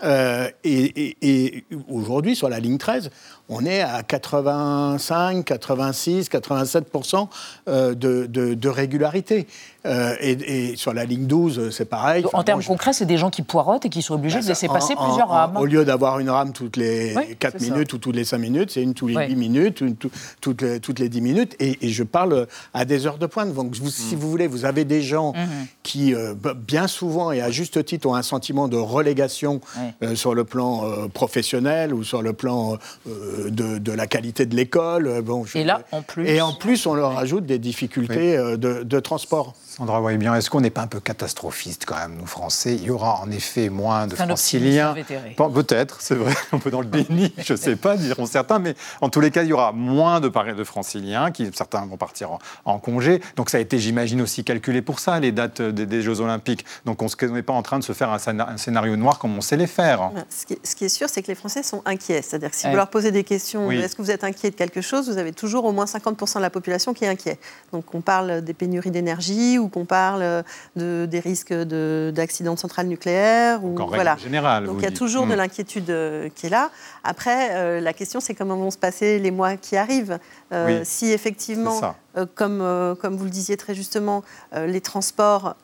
Euh, 0.03 0.50
et, 0.63 1.17
et 1.22 1.63
aujourd'hui, 1.89 2.36
sur 2.36 2.50
la 2.50 2.60
ligne 2.60 2.77
13, 2.77 3.10
on 3.50 3.65
est 3.65 3.81
à 3.81 4.03
85, 4.03 5.46
86, 5.46 6.29
87% 6.29 7.27
de, 7.67 7.93
de, 7.93 8.53
de 8.53 8.70
régularité. 8.70 9.48
Euh, 9.86 10.15
et, 10.20 10.75
sur 10.75 10.93
la 10.93 11.05
ligne 11.05 11.25
12, 11.25 11.72
c'est 11.72 11.86
pareil. 11.86 12.24
en 12.34 12.43
termes 12.43 12.63
concrets, 12.63 12.93
c'est 12.93 13.05
des 13.05 13.17
gens 13.17 13.31
qui 13.31 13.41
poirotent 13.41 13.86
et 13.86 13.89
qui 13.89 14.03
sont 14.03 14.13
obligés 14.13 14.39
de 14.39 14.46
laisser 14.46 14.67
passer 14.67 14.93
plusieurs 14.96 15.29
rames. 15.29 15.58
au 15.58 15.65
lieu 15.65 15.84
d'avoir 15.86 16.20
une 16.20 16.29
rame 16.29 16.53
toutes 16.53 16.77
les 16.77 17.15
4 17.39 17.60
minutes 17.62 17.93
ou 17.93 17.98
toutes 17.98 18.15
les 18.15 18.24
5 18.24 18.38
minutes, 18.38 18.72
c'est 18.72 18.84
une 18.84 18.93
tous 18.93 19.08
les 19.08 19.15
8 19.15 19.36
minutes, 19.36 19.81
une 19.81 19.96
toutes, 19.96 20.62
les, 20.62 20.79
toutes 20.79 21.00
les 21.00 21.10
10 21.10 21.22
minutes. 21.22 21.55
Et, 21.60 21.77
je 21.81 22.03
parle 22.03 22.48
à 22.74 22.86
des 22.86 23.05
heures 23.05 23.17
de 23.17 23.25
pointe. 23.25 23.53
Donc, 23.53 23.75
si 23.75 24.15
mm. 24.15 24.20
vous 24.20 24.29
voulez, 24.29 24.48
vous 24.48 24.65
avez 24.65 24.86
des 24.86 25.01
gens 25.01 25.34
mm-hmm. 25.34 25.67
qui, 25.84 26.13
euh, 26.13 26.36
bien 26.55 26.88
souvent 26.88 27.31
et 27.31 27.41
à 27.41 27.50
juste 27.50 27.84
titre, 27.84 28.08
ont 28.08 28.15
un 28.15 28.22
sentiment 28.22 28.67
de 28.67 28.77
relégation 28.77 29.62
euh, 30.03 30.15
sur 30.15 30.33
le 30.33 30.43
plan 30.43 30.86
professionnel 31.13 31.93
ou 31.93 32.03
sur 32.03 32.21
le 32.21 32.33
plan 32.33 32.77
de, 33.05 33.91
la 33.91 34.07
qualité 34.07 34.45
de 34.45 34.55
l'école. 34.55 35.21
Bon, 35.21 35.45
et 35.55 35.63
là, 35.63 35.81
en 35.91 36.01
plus. 36.01 36.27
Et 36.27 36.41
en 36.41 36.53
plus, 36.53 36.86
on 36.86 36.93
leur 36.93 37.17
ajoute 37.17 37.45
des 37.45 37.60
difficultés 37.60 38.38
de, 38.38 38.83
de 38.83 39.00
transport. 39.00 39.55
Sandra 39.82 40.00
bien, 40.16 40.36
est-ce 40.36 40.52
qu'on 40.52 40.62
n'est 40.62 40.70
pas 40.70 40.84
un 40.84 40.88
peu 40.88 41.00
catastrophiste 41.00 41.86
quand 41.88 41.96
même, 41.96 42.16
nous 42.20 42.28
Français? 42.28 42.76
Il 42.76 42.84
y 42.84 42.92
aura 42.92 43.20
en 43.20 43.32
effet 43.32 43.70
moins 43.70 44.06
de 44.06 44.14
franciliens. 44.14 44.94
Peut-être, 45.36 46.02
c'est 46.02 46.14
vrai, 46.14 46.34
un 46.52 46.60
peu 46.60 46.70
dans 46.70 46.82
le 46.82 46.88
béni, 46.88 47.34
je 47.44 47.54
ne 47.54 47.58
sais 47.58 47.76
pas, 47.76 47.98
diront 47.98 48.28
certains, 48.28 48.60
mais 48.60 48.76
en 49.02 49.10
tous 49.10 49.22
les 49.22 49.32
cas, 49.32 49.42
il 49.42 49.50
y 49.50 49.54
aura 49.54 49.72
moins 49.72 50.20
de, 50.20 50.30
de 50.30 50.64
franciliens, 50.64 51.32
qui, 51.32 51.50
certains 51.56 51.84
vont 51.88 51.98
partir 51.98 52.38
en, 52.64 52.78
congé. 52.78 53.22
Donc 53.38 53.50
ça 53.50 53.58
a 53.58 53.60
été, 53.60 53.80
j'imagine, 53.80 54.22
aussi 54.22 54.44
calculé 54.44 54.84
pour 54.84 55.00
ça, 55.00 55.20
les 55.20 55.32
dates 55.32 55.64
des, 55.64 56.02
Jeux 56.04 56.22
Olympiques. 56.22 56.64
Donc 56.86 57.02
on 57.02 57.08
n'est 57.34 57.42
pas 57.42 57.54
en 57.54 57.64
train 57.64 57.80
de 57.80 57.84
se 57.84 57.94
faire 57.94 58.12
un, 58.12 58.58
scénario 58.58 58.96
noir 58.98 59.18
comme 59.18 59.36
on 59.36 59.42
sait 59.42 59.58
les 59.58 59.66
faire. 59.66 60.12
Ce 60.30 60.76
qui, 60.76 60.86
est 60.86 60.90
sûr, 60.90 61.10
c'est 61.10 61.24
que 61.24 61.28
les 61.28 61.36
Français 61.36 61.64
sont 61.64 61.82
inquiets. 61.86 62.22
C'est-à-dire 62.22 62.52
que 62.52 62.56
si 62.56 62.70
vous 62.70 62.76
leur 62.76 62.92
posez 62.92 63.10
des 63.10 63.24
questions, 63.24 63.72
est-ce 63.72 63.96
que 63.96 64.04
vous 64.04 64.12
êtes 64.12 64.24
inquiet 64.24 64.52
de 64.52 64.56
quelque 64.56 64.82
chose, 64.82 65.10
vous 65.10 65.18
avez 65.18 65.34
toujours 65.34 65.66
au 65.66 65.72
moins 65.72 65.86
50% 65.86 66.36
de 66.36 66.42
la 66.42 66.52
population 66.52 66.94
qui 66.94 67.06
est 67.06 67.10
inquiet. 67.10 67.40
Donc 67.74 67.96
on 67.96 68.02
parle 68.02 68.42
des 68.44 68.54
pénuries 68.54 68.92
d'énergie 68.92 69.58
ou 69.58 69.71
qu'on 69.72 69.86
parle 69.86 70.44
de, 70.75 71.08
des 71.10 71.20
risques 71.20 71.54
d'accidents 71.54 72.54
de, 72.54 72.60
centrales 72.60 72.88
nucléaires. 72.88 73.63
Ou, 73.63 73.75
voilà. 73.75 74.18
générale. 74.18 74.66
Donc 74.66 74.78
il 74.80 74.84
y 74.84 74.88
a 74.88 74.92
toujours 74.92 75.25
de 75.25 75.34
hmm. 75.34 75.38
l'inquiétude 75.38 75.90
euh, 75.90 76.30
qui 76.36 76.48
est 76.48 76.50
là. 76.50 76.70
Après, 77.04 77.56
euh, 77.56 77.82
la 77.82 77.94
question, 77.94 78.20
c'est 78.20 78.34
comment 78.34 78.56
vont 78.56 78.72
se 78.72 78.78
passer 78.78 79.20
les 79.20 79.32
mois 79.32 79.58
qui 79.58 79.78
arrivent. 79.78 80.20
Euh, 80.54 80.82
si 80.84 81.12
effectivement, 81.12 81.96
comme, 82.36 82.96
comme 83.01 83.16
vous 83.16 83.24
le 83.24 83.30
disiez 83.30 83.58
très 83.58 83.74
justement, 83.74 84.24
les 84.54 84.82
transports 84.82 85.56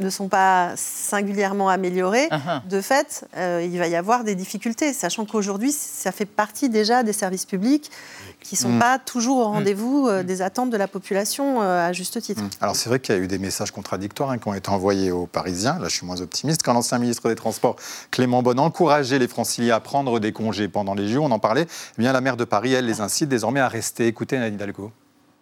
ne 0.00 0.10
sont 0.10 0.28
pas 0.28 0.72
singulièrement 0.76 1.68
améliorés, 1.68 2.28
uh-huh. 2.28 2.66
de 2.68 2.80
fait, 2.80 3.26
il 3.36 3.78
va 3.78 3.86
y 3.86 3.96
avoir 3.96 4.24
des 4.24 4.34
difficultés, 4.34 4.92
sachant 4.92 5.24
qu'aujourd'hui, 5.24 5.72
ça 5.72 6.12
fait 6.12 6.26
partie 6.26 6.68
déjà 6.68 7.02
des 7.02 7.12
services 7.12 7.46
publics 7.46 7.90
qui 8.42 8.54
ne 8.54 8.58
sont 8.60 8.68
mm. 8.70 8.78
pas 8.78 8.98
toujours 8.98 9.38
au 9.38 9.48
mm. 9.48 9.52
rendez-vous 9.52 10.08
euh, 10.08 10.22
des 10.22 10.42
attentes 10.42 10.70
de 10.70 10.76
la 10.76 10.88
population 10.88 11.62
euh, 11.62 11.88
à 11.88 11.92
juste 11.92 12.20
titre. 12.20 12.42
Mm. 12.42 12.50
Alors 12.60 12.76
c'est 12.76 12.88
vrai 12.88 13.00
qu'il 13.00 13.14
y 13.14 13.18
a 13.18 13.20
eu 13.20 13.26
des 13.26 13.38
messages 13.38 13.70
contradictoires 13.70 14.30
hein, 14.30 14.38
qui 14.38 14.48
ont 14.48 14.54
été 14.54 14.70
envoyés 14.70 15.10
aux 15.10 15.26
Parisiens. 15.26 15.78
Là, 15.78 15.88
je 15.88 15.96
suis 15.96 16.06
moins 16.06 16.20
optimiste. 16.20 16.62
Quand 16.62 16.72
l'ancien 16.72 16.98
ministre 16.98 17.28
des 17.28 17.34
Transports, 17.34 17.76
Clément 18.10 18.42
Bonne, 18.42 18.58
encourageait 18.58 19.18
les 19.18 19.28
franciliens 19.28 19.76
à 19.76 19.80
prendre 19.80 20.18
des 20.18 20.32
congés 20.32 20.68
pendant 20.68 20.94
les 20.94 21.08
Jeux, 21.08 21.20
on 21.20 21.30
en 21.30 21.38
parlait, 21.38 21.66
eh 21.66 22.02
bien 22.02 22.12
la 22.12 22.20
maire 22.20 22.36
de 22.36 22.44
Paris, 22.44 22.72
elle, 22.72 22.86
les 22.86 23.00
incite 23.00 23.28
désormais 23.28 23.60
à 23.60 23.68
rester. 23.68 24.06
Écoutez 24.06 24.36
Anne 24.36 24.54
Hidalgo. 24.54 24.90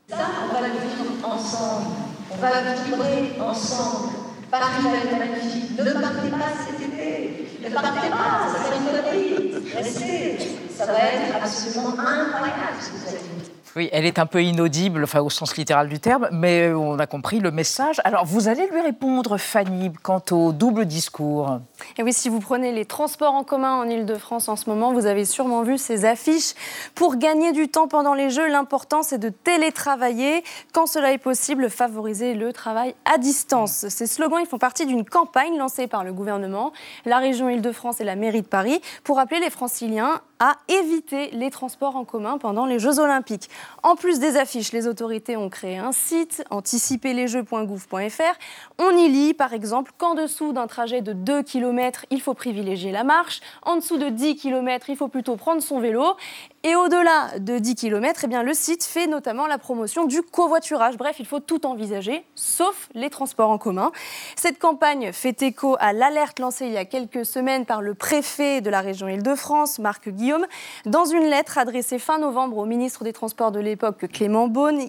Ça, 0.08 0.16
on 0.48 0.52
va 0.52 0.60
le 0.60 0.72
vivre 0.72 1.28
ensemble. 1.28 1.86
On 2.32 2.36
va 2.40 2.48
le 2.62 3.26
vivre 3.26 3.46
ensemble. 3.46 4.17
Paris 4.50 4.82
va 4.82 4.96
être 4.96 5.18
magnifique. 5.18 5.78
Ne 5.78 5.92
partez 5.92 6.30
pas 6.30 6.52
cet 6.66 6.88
été. 6.88 7.48
Ne 7.62 7.74
partez 7.74 8.08
pas, 8.08 8.48
ça 8.52 8.64
serait 8.64 8.78
une. 8.78 9.68
Restez. 9.76 10.38
Ça 10.76 10.86
va 10.86 10.98
être 10.98 11.36
absolument 11.42 11.98
incroyable 11.98 12.78
ce 12.80 12.88
que 12.88 12.96
vous 12.96 13.08
allez 13.08 13.57
oui, 13.78 13.88
elle 13.92 14.04
est 14.04 14.18
un 14.18 14.26
peu 14.26 14.42
inaudible, 14.42 15.04
enfin 15.04 15.20
au 15.20 15.30
sens 15.30 15.56
littéral 15.56 15.88
du 15.88 16.00
terme, 16.00 16.28
mais 16.32 16.72
on 16.72 16.98
a 16.98 17.06
compris 17.06 17.38
le 17.38 17.52
message. 17.52 18.00
Alors, 18.02 18.26
vous 18.26 18.48
allez 18.48 18.66
lui 18.66 18.80
répondre, 18.80 19.38
Fanny, 19.38 19.92
quant 20.02 20.20
au 20.32 20.50
double 20.50 20.84
discours. 20.84 21.60
Et 21.96 22.02
oui, 22.02 22.12
si 22.12 22.28
vous 22.28 22.40
prenez 22.40 22.72
les 22.72 22.84
transports 22.84 23.34
en 23.34 23.44
commun 23.44 23.76
en 23.76 23.88
Ile-de-France 23.88 24.48
en 24.48 24.56
ce 24.56 24.68
moment, 24.68 24.92
vous 24.92 25.06
avez 25.06 25.24
sûrement 25.24 25.62
vu 25.62 25.78
ces 25.78 26.04
affiches. 26.04 26.54
Pour 26.96 27.16
gagner 27.16 27.52
du 27.52 27.68
temps 27.68 27.86
pendant 27.86 28.14
les 28.14 28.30
Jeux, 28.30 28.48
l'important 28.48 29.04
c'est 29.04 29.18
de 29.18 29.28
télétravailler. 29.28 30.42
Quand 30.72 30.88
cela 30.88 31.12
est 31.12 31.18
possible, 31.18 31.70
favoriser 31.70 32.34
le 32.34 32.52
travail 32.52 32.96
à 33.04 33.16
distance. 33.16 33.86
Ces 33.88 34.08
slogans, 34.08 34.40
ils 34.40 34.48
font 34.48 34.58
partie 34.58 34.86
d'une 34.86 35.04
campagne 35.04 35.56
lancée 35.56 35.86
par 35.86 36.02
le 36.02 36.12
gouvernement, 36.12 36.72
la 37.04 37.18
région 37.18 37.48
Ile-de-France 37.48 38.00
et 38.00 38.04
la 38.04 38.16
mairie 38.16 38.42
de 38.42 38.48
Paris 38.48 38.80
pour 39.04 39.20
appeler 39.20 39.38
les 39.38 39.50
franciliens 39.50 40.20
à 40.40 40.56
éviter 40.68 41.30
les 41.32 41.50
transports 41.50 41.96
en 41.96 42.04
commun 42.04 42.38
pendant 42.38 42.66
les 42.66 42.78
Jeux 42.78 42.98
Olympiques. 42.98 43.50
En 43.82 43.96
plus 43.96 44.18
des 44.18 44.36
affiches, 44.36 44.72
les 44.72 44.86
autorités 44.86 45.36
ont 45.36 45.48
créé 45.48 45.78
un 45.78 45.92
site, 45.92 46.44
anticiperlesjeux.gouv.fr. 46.50 48.38
On 48.78 48.90
y 48.96 49.08
lit, 49.08 49.34
par 49.34 49.52
exemple, 49.52 49.92
qu'en 49.98 50.14
dessous 50.14 50.52
d'un 50.52 50.66
trajet 50.66 51.02
de 51.02 51.12
2 51.12 51.42
km, 51.42 52.06
il 52.10 52.20
faut 52.20 52.34
privilégier 52.34 52.92
la 52.92 53.04
marche. 53.04 53.40
En 53.62 53.76
dessous 53.76 53.98
de 53.98 54.08
10 54.08 54.36
km, 54.36 54.90
il 54.90 54.96
faut 54.96 55.08
plutôt 55.08 55.36
prendre 55.36 55.62
son 55.62 55.80
vélo. 55.80 56.16
Et 56.64 56.74
au-delà 56.74 57.38
de 57.38 57.58
10 57.58 57.76
km, 57.76 58.22
eh 58.24 58.26
bien, 58.26 58.42
le 58.42 58.52
site 58.52 58.82
fait 58.82 59.06
notamment 59.06 59.46
la 59.46 59.58
promotion 59.58 60.06
du 60.06 60.22
covoiturage. 60.22 60.96
Bref, 60.96 61.16
il 61.20 61.26
faut 61.26 61.38
tout 61.38 61.64
envisager, 61.66 62.24
sauf 62.34 62.88
les 62.94 63.10
transports 63.10 63.50
en 63.50 63.58
commun. 63.58 63.92
Cette 64.34 64.58
campagne 64.58 65.12
fait 65.12 65.40
écho 65.42 65.76
à 65.78 65.92
l'alerte 65.92 66.40
lancée 66.40 66.66
il 66.66 66.72
y 66.72 66.76
a 66.76 66.84
quelques 66.84 67.24
semaines 67.24 67.64
par 67.64 67.80
le 67.80 67.94
préfet 67.94 68.60
de 68.60 68.70
la 68.70 68.80
région 68.80 69.06
Île-de-France, 69.06 69.78
Marc 69.78 70.08
Guillaume, 70.08 70.46
dans 70.84 71.04
une 71.04 71.26
lettre 71.26 71.58
adressée 71.58 72.00
fin 72.00 72.18
novembre 72.18 72.58
au 72.58 72.66
ministre 72.66 73.04
des 73.04 73.12
Transports 73.12 73.52
de 73.52 73.60
l'époque, 73.60 74.08
Clément 74.12 74.48
Beaune, 74.48 74.80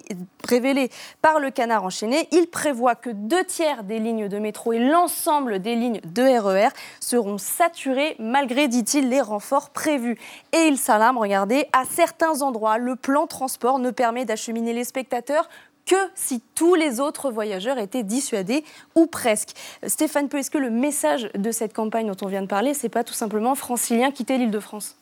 révélée 0.48 0.90
par 1.22 1.38
le 1.38 1.52
Canard 1.52 1.84
enchaîné. 1.84 2.26
Il 2.32 2.48
prévoit 2.48 2.96
que 2.96 3.10
deux 3.10 3.44
tiers 3.44 3.84
des 3.84 4.00
lignes 4.00 4.26
de 4.26 4.38
métro 4.40 4.72
et 4.72 4.80
l'ensemble 4.80 5.60
des 5.60 5.76
lignes 5.76 6.00
de 6.04 6.22
RER 6.22 6.66
e 6.66 6.70
seront 6.98 7.38
saturées 7.38 8.16
malgré, 8.18 8.66
dit-il, 8.66 9.08
les 9.08 9.20
renforts 9.20 9.70
prévus. 9.70 10.18
Et 10.52 10.66
il 10.66 10.76
s'alarme, 10.76 11.18
regardez, 11.18 11.59
à 11.72 11.84
certains 11.84 12.42
endroits, 12.42 12.78
le 12.78 12.96
plan 12.96 13.26
transport 13.26 13.78
ne 13.78 13.90
permet 13.90 14.24
d'acheminer 14.24 14.72
les 14.72 14.84
spectateurs 14.84 15.48
que 15.86 15.96
si 16.14 16.40
tous 16.54 16.74
les 16.74 17.00
autres 17.00 17.30
voyageurs 17.30 17.78
étaient 17.78 18.02
dissuadés, 18.02 18.64
ou 18.94 19.06
presque. 19.06 19.50
Stéphane 19.86 20.28
Peu, 20.28 20.38
est-ce 20.38 20.50
que 20.50 20.58
le 20.58 20.70
message 20.70 21.30
de 21.34 21.50
cette 21.50 21.74
campagne 21.74 22.06
dont 22.06 22.24
on 22.24 22.28
vient 22.28 22.42
de 22.42 22.46
parler, 22.46 22.74
c'est 22.74 22.88
pas 22.88 23.02
tout 23.02 23.14
simplement 23.14 23.54
francilien 23.54 24.10
quitter 24.10 24.38
l'île 24.38 24.50
de 24.50 24.60
France 24.60 24.96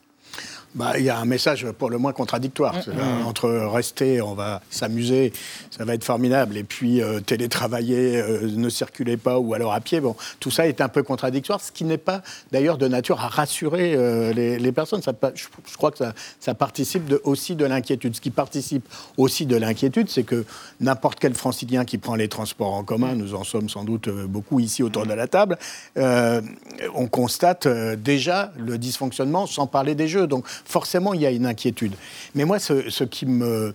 bah, 0.75 0.99
il 0.99 1.05
y 1.05 1.11
a 1.11 1.19
un 1.19 1.25
message 1.25 1.67
pour 1.79 1.89
le 1.91 1.99
moins 1.99 2.13
contradictoire. 2.13 2.75
Mm, 2.75 2.93
mm. 2.93 3.27
Entre 3.27 3.49
rester, 3.49 4.21
on 4.21 4.35
va 4.35 4.61
s'amuser, 4.71 5.33
ça 5.71 5.85
va 5.85 5.95
être 5.95 6.05
formidable, 6.05 6.57
et 6.57 6.65
puis 6.65 7.03
euh, 7.03 7.21
télétravailler, 7.21 8.21
euh, 8.21 8.49
ne 8.55 8.69
circuler 8.69 9.17
pas 9.17 9.39
ou 9.39 9.55
alors 9.55 9.73
à 9.73 9.81
pied, 9.81 10.01
bon, 10.01 10.15
tout 10.41 10.51
ça 10.51 10.67
est 10.67 10.81
un 10.81 10.89
peu 10.89 11.03
contradictoire, 11.03 11.61
ce 11.61 11.73
qui 11.73 11.85
n'est 11.85 11.99
pas 11.99 12.23
d'ailleurs 12.53 12.77
de 12.77 12.87
nature 12.87 13.21
à 13.21 13.29
rassurer 13.29 13.95
euh, 13.97 14.33
les, 14.33 14.73
personnes. 14.73 15.03
Ça, 15.03 15.13
je, 15.35 15.47
je, 15.71 15.77
crois 15.77 15.91
que 15.91 15.99
ça, 15.99 16.13
ça 16.39 16.55
participe 16.55 17.07
de, 17.07 17.21
aussi 17.25 17.57
de 17.57 17.65
l'inquiétude. 17.65 18.15
Ce 18.15 18.21
qui 18.21 18.31
participe 18.31 18.87
aussi 19.17 19.47
de 19.47 19.57
l'inquiétude, 19.57 20.11
c'est 20.11 20.23
que 20.25 20.45
n'importe 20.81 21.19
quel 21.19 21.35
francilien 21.35 21.85
qui 21.85 21.97
prend 21.97 22.15
les 22.15 22.29
transports 22.29 22.75
en 22.75 22.85
commun, 22.85 23.15
nous 23.15 23.35
en 23.35 23.45
sommes 23.45 23.71
sans 23.71 23.85
doute 23.85 24.09
beaucoup 24.09 24.61
ici 24.61 24.83
autour 24.83 25.07
de 25.07 25.15
la 25.15 25.27
table, 25.27 25.59
on 25.97 27.07
constate 27.11 27.67
déjà 27.67 28.53
le 28.59 28.77
dysfonctionnement 28.77 29.47
sans 29.47 29.67
parler 29.67 29.95
des 29.95 30.09
jeux. 30.09 30.18
Donc 30.27 30.47
forcément, 30.47 31.15
il 31.15 31.23
y 31.23 31.27
a 31.27 31.31
une 31.31 31.47
inquiétude. 31.47 31.95
Mais 32.35 32.45
moi, 32.45 32.59
ce, 32.59 33.05
qui 33.05 33.27
me... 33.27 33.75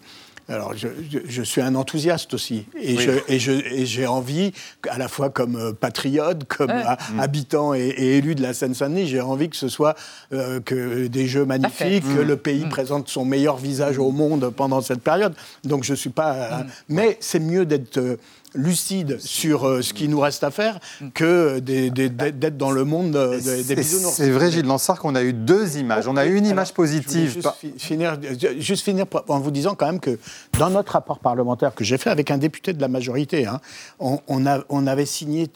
Alors, 0.50 0.74
je, 0.76 1.42
suis 1.42 1.62
un 1.62 1.74
enthousiaste 1.76 2.34
aussi. 2.34 2.66
Et, 2.76 2.98
j'ai 3.40 4.08
envie, 4.08 4.52
à 4.90 4.98
la 4.98 5.08
fois 5.08 5.30
comme 5.30 5.56
euh, 5.56 5.72
patriote, 5.72 6.44
comme 6.44 6.70
mm. 6.70 7.20
habitant 7.20 7.74
et, 7.74 7.94
élu 7.98 8.36
de 8.36 8.42
la 8.42 8.54
Seine-Saint-Denis, 8.54 9.08
j'ai 9.08 9.22
envie 9.22 9.50
que 9.50 9.56
ce 9.56 9.70
soit 9.70 9.96
euh, 10.34 10.60
que 10.60 11.08
des 11.08 11.28
jeux 11.28 11.46
magnifiques, 11.46 12.04
que 12.04 12.24
mm. 12.24 12.28
le 12.28 12.36
pays 12.36 12.66
mm. 12.66 12.70
présente 12.70 13.08
son 13.08 13.24
meilleur 13.24 13.56
visage 13.56 13.98
au 14.00 14.12
monde 14.12 14.50
pendant 14.50 14.82
cette 14.82 15.02
période. 15.02 15.34
Donc, 15.64 15.86
je 15.86 15.92
ne 15.92 15.98
suis 15.98 16.10
pas. 16.10 16.66
mais 16.90 17.18
c'est 17.22 17.40
mieux 17.40 17.66
d'être. 17.66 17.98
Euh, 17.98 18.18
lucide 18.56 19.20
sur 19.20 19.68
euh, 19.68 19.82
ce 19.82 19.94
qui 19.94 20.08
nous 20.08 20.20
reste 20.20 20.44
à 20.44 20.52
faire 20.52 20.80
que 21.14 21.60
d'être 21.60 22.58
dans 22.58 22.72
le 22.72 22.84
monde 22.84 23.12
des 23.12 23.76
bisounours. 23.76 24.14
C'est 24.14 24.30
vrai, 24.30 24.52
Gilles 24.52 24.66
Lansard, 24.66 25.00
qu'on 25.00 25.16
a 25.16 25.24
eu 25.24 25.34
deux 25.34 25.78
images. 25.78 26.08
On 26.08 26.18
a 26.18 26.26
eu 26.26 26.36
une 26.36 26.46
image 26.46 26.74
positive. 26.74 27.32
Juste, 27.34 27.50
finir, 27.78 28.18
juste 28.58 28.84
finir 28.84 29.06
en 29.28 29.40
vous 29.40 29.52
disant 29.52 29.76
quand 29.76 29.88
même 29.88 30.00
que 30.00 30.20
dans 30.58 30.70
notre 30.70 30.94
rapport 30.94 31.20
parlementaire 31.20 31.74
que 31.74 31.84
j'ai 31.84 31.98
fait 31.98 32.10
avec 32.10 32.32
un 32.32 32.38
député 32.38 32.74
de 32.74 32.82
la 32.82 32.88
majorité, 32.88 33.46
hein, 33.46 33.60
on, 34.00 34.46
a, 34.46 34.60
on, 34.70 34.88
avait 34.88 35.06
signé, 35.06 35.48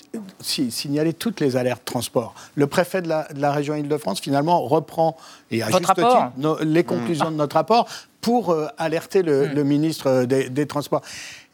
signalé 0.41 1.13
toutes 1.13 1.39
les 1.39 1.55
alertes 1.55 1.83
transport. 1.85 2.33
Le 2.55 2.67
préfet 2.67 3.01
de 3.01 3.09
la, 3.09 3.27
de 3.33 3.41
la 3.41 3.51
région 3.51 3.75
Île-de-France, 3.75 4.19
finalement, 4.19 4.61
reprend, 4.61 5.17
et 5.51 5.63
à 5.63 5.67
juste 5.67 5.85
titre, 5.85 6.31
les 6.61 6.83
conclusions 6.83 7.31
de 7.31 7.35
notre 7.35 7.55
rapport 7.55 7.87
pour 8.21 8.49
euh, 8.49 8.67
alerter 8.77 9.21
le, 9.21 9.47
mmh. 9.47 9.63
ministre 9.63 10.23
des, 10.25 10.49
des 10.49 10.65
Transports. 10.65 11.01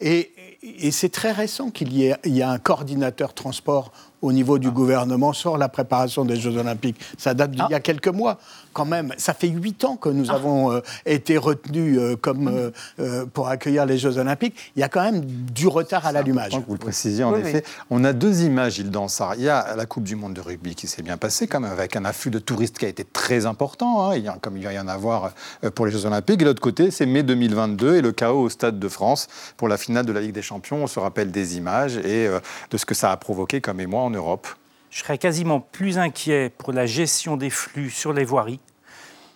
Et, 0.02 0.32
et 0.64 0.92
c'est 0.92 1.10
très 1.10 1.32
récent 1.32 1.70
qu'il 1.70 1.94
y, 1.94 2.06
ait, 2.06 2.42
a 2.42 2.50
un 2.50 2.58
coordinateur 2.58 3.34
transport 3.34 3.92
au 4.24 4.32
niveau 4.32 4.58
du 4.58 4.72
gouvernement 4.72 5.34
sur 5.34 5.58
la 5.58 5.68
préparation 5.70 6.24
des 6.26 6.38
Jeux 6.38 6.58
Olympiques. 6.58 7.00
Ça 7.18 7.34
date 7.34 7.52
d'il 7.52 7.66
y 7.70 7.74
a 7.74 7.80
quelques 7.82 8.08
mois, 8.08 8.40
quand 8.72 8.86
même. 8.86 9.14
Ça 9.18 9.34
fait 9.34 9.50
huit 9.50 9.84
ans 9.84 9.98
que 9.98 10.08
nous 10.10 10.32
avons 10.32 10.72
euh, 10.72 10.80
été 11.06 11.38
retenus 11.38 11.98
euh, 12.00 12.16
comme, 12.16 12.48
euh, 12.48 12.72
euh, 13.00 13.26
pour 13.32 13.50
accueillir 13.50 13.86
les 13.86 13.98
Jeux 13.98 14.18
Olympiques. 14.18 14.56
Il 14.76 14.80
y 14.80 14.84
a 14.84 14.88
quand 14.90 15.04
même 15.04 15.22
du 15.26 15.68
retard 15.68 16.06
à 16.08 16.12
l'allumage. 16.14 16.54
Vous 16.68 16.74
le 16.74 16.80
précisiez, 16.80 17.26
en 17.26 17.34
Oui, 17.34 17.42
effet. 17.42 17.64
On 17.90 18.04
a 18.06 18.14
deux 18.14 18.44
images, 18.44 18.76
Gilles 18.76 18.90
Dansard. 18.92 19.36
Il 19.36 19.44
y 19.44 19.50
a 19.50 19.76
la 19.76 19.86
Coupe 19.86 20.06
du 20.06 20.16
Monde 20.16 20.34
de 20.34 20.42
rugby 20.42 20.74
qui 20.74 20.88
s'est 20.88 21.04
bien 21.04 21.18
passée, 21.18 21.46
quand 21.48 21.60
même, 21.60 21.72
avec 21.74 21.96
un 21.98 22.06
afflux 22.06 22.32
de 22.32 22.40
touristes 22.40 22.78
qui 22.78 22.86
a 22.86 22.90
été 22.90 23.04
très 23.04 23.46
important, 23.46 24.06
hein, 24.10 24.16
il 24.16 24.24
y 24.24 24.28
a- 24.30 24.38
comme 24.42 24.56
il 24.56 24.64
va 24.64 24.72
y 24.72 24.80
en 24.80 24.88
avoir 24.88 25.34
pour 25.76 25.86
les 25.86 25.92
Jeux 25.92 26.06
Olympiques. 26.06 26.36
Et 26.42 26.46
de 26.46 26.50
l'autre 26.50 26.62
côté, 26.62 26.92
c'est 26.92 27.06
mai 27.06 27.24
2022 27.24 27.98
et 27.98 28.02
le 28.02 28.14
chaos 28.14 28.42
au 28.44 28.50
Stade 28.50 28.80
de 28.80 28.88
France 28.88 29.28
pour 29.58 29.68
la 29.68 29.76
finale 29.78 30.06
de 30.06 30.14
la 30.14 30.22
Ligue 30.22 30.32
des 30.34 30.42
Champions. 30.42 30.78
On 30.84 30.88
se 30.88 31.00
rappelle 31.00 31.30
des 31.32 31.58
images 31.58 31.98
et 31.98 32.28
euh, 32.28 32.40
de 32.72 32.78
ce 32.78 32.86
que 32.86 32.96
ça 32.96 33.12
a 33.12 33.18
provoqué 33.18 33.60
comme 33.60 33.82
émoi 33.82 34.02
Europe. 34.14 34.48
Je 34.90 35.00
serais 35.00 35.18
quasiment 35.18 35.60
plus 35.60 35.98
inquiet 35.98 36.52
pour 36.58 36.72
la 36.74 36.86
gestion 36.86 37.36
des 37.38 37.50
flux 37.50 37.90
sur 37.90 38.14
les 38.14 38.26
voiries 38.26 38.60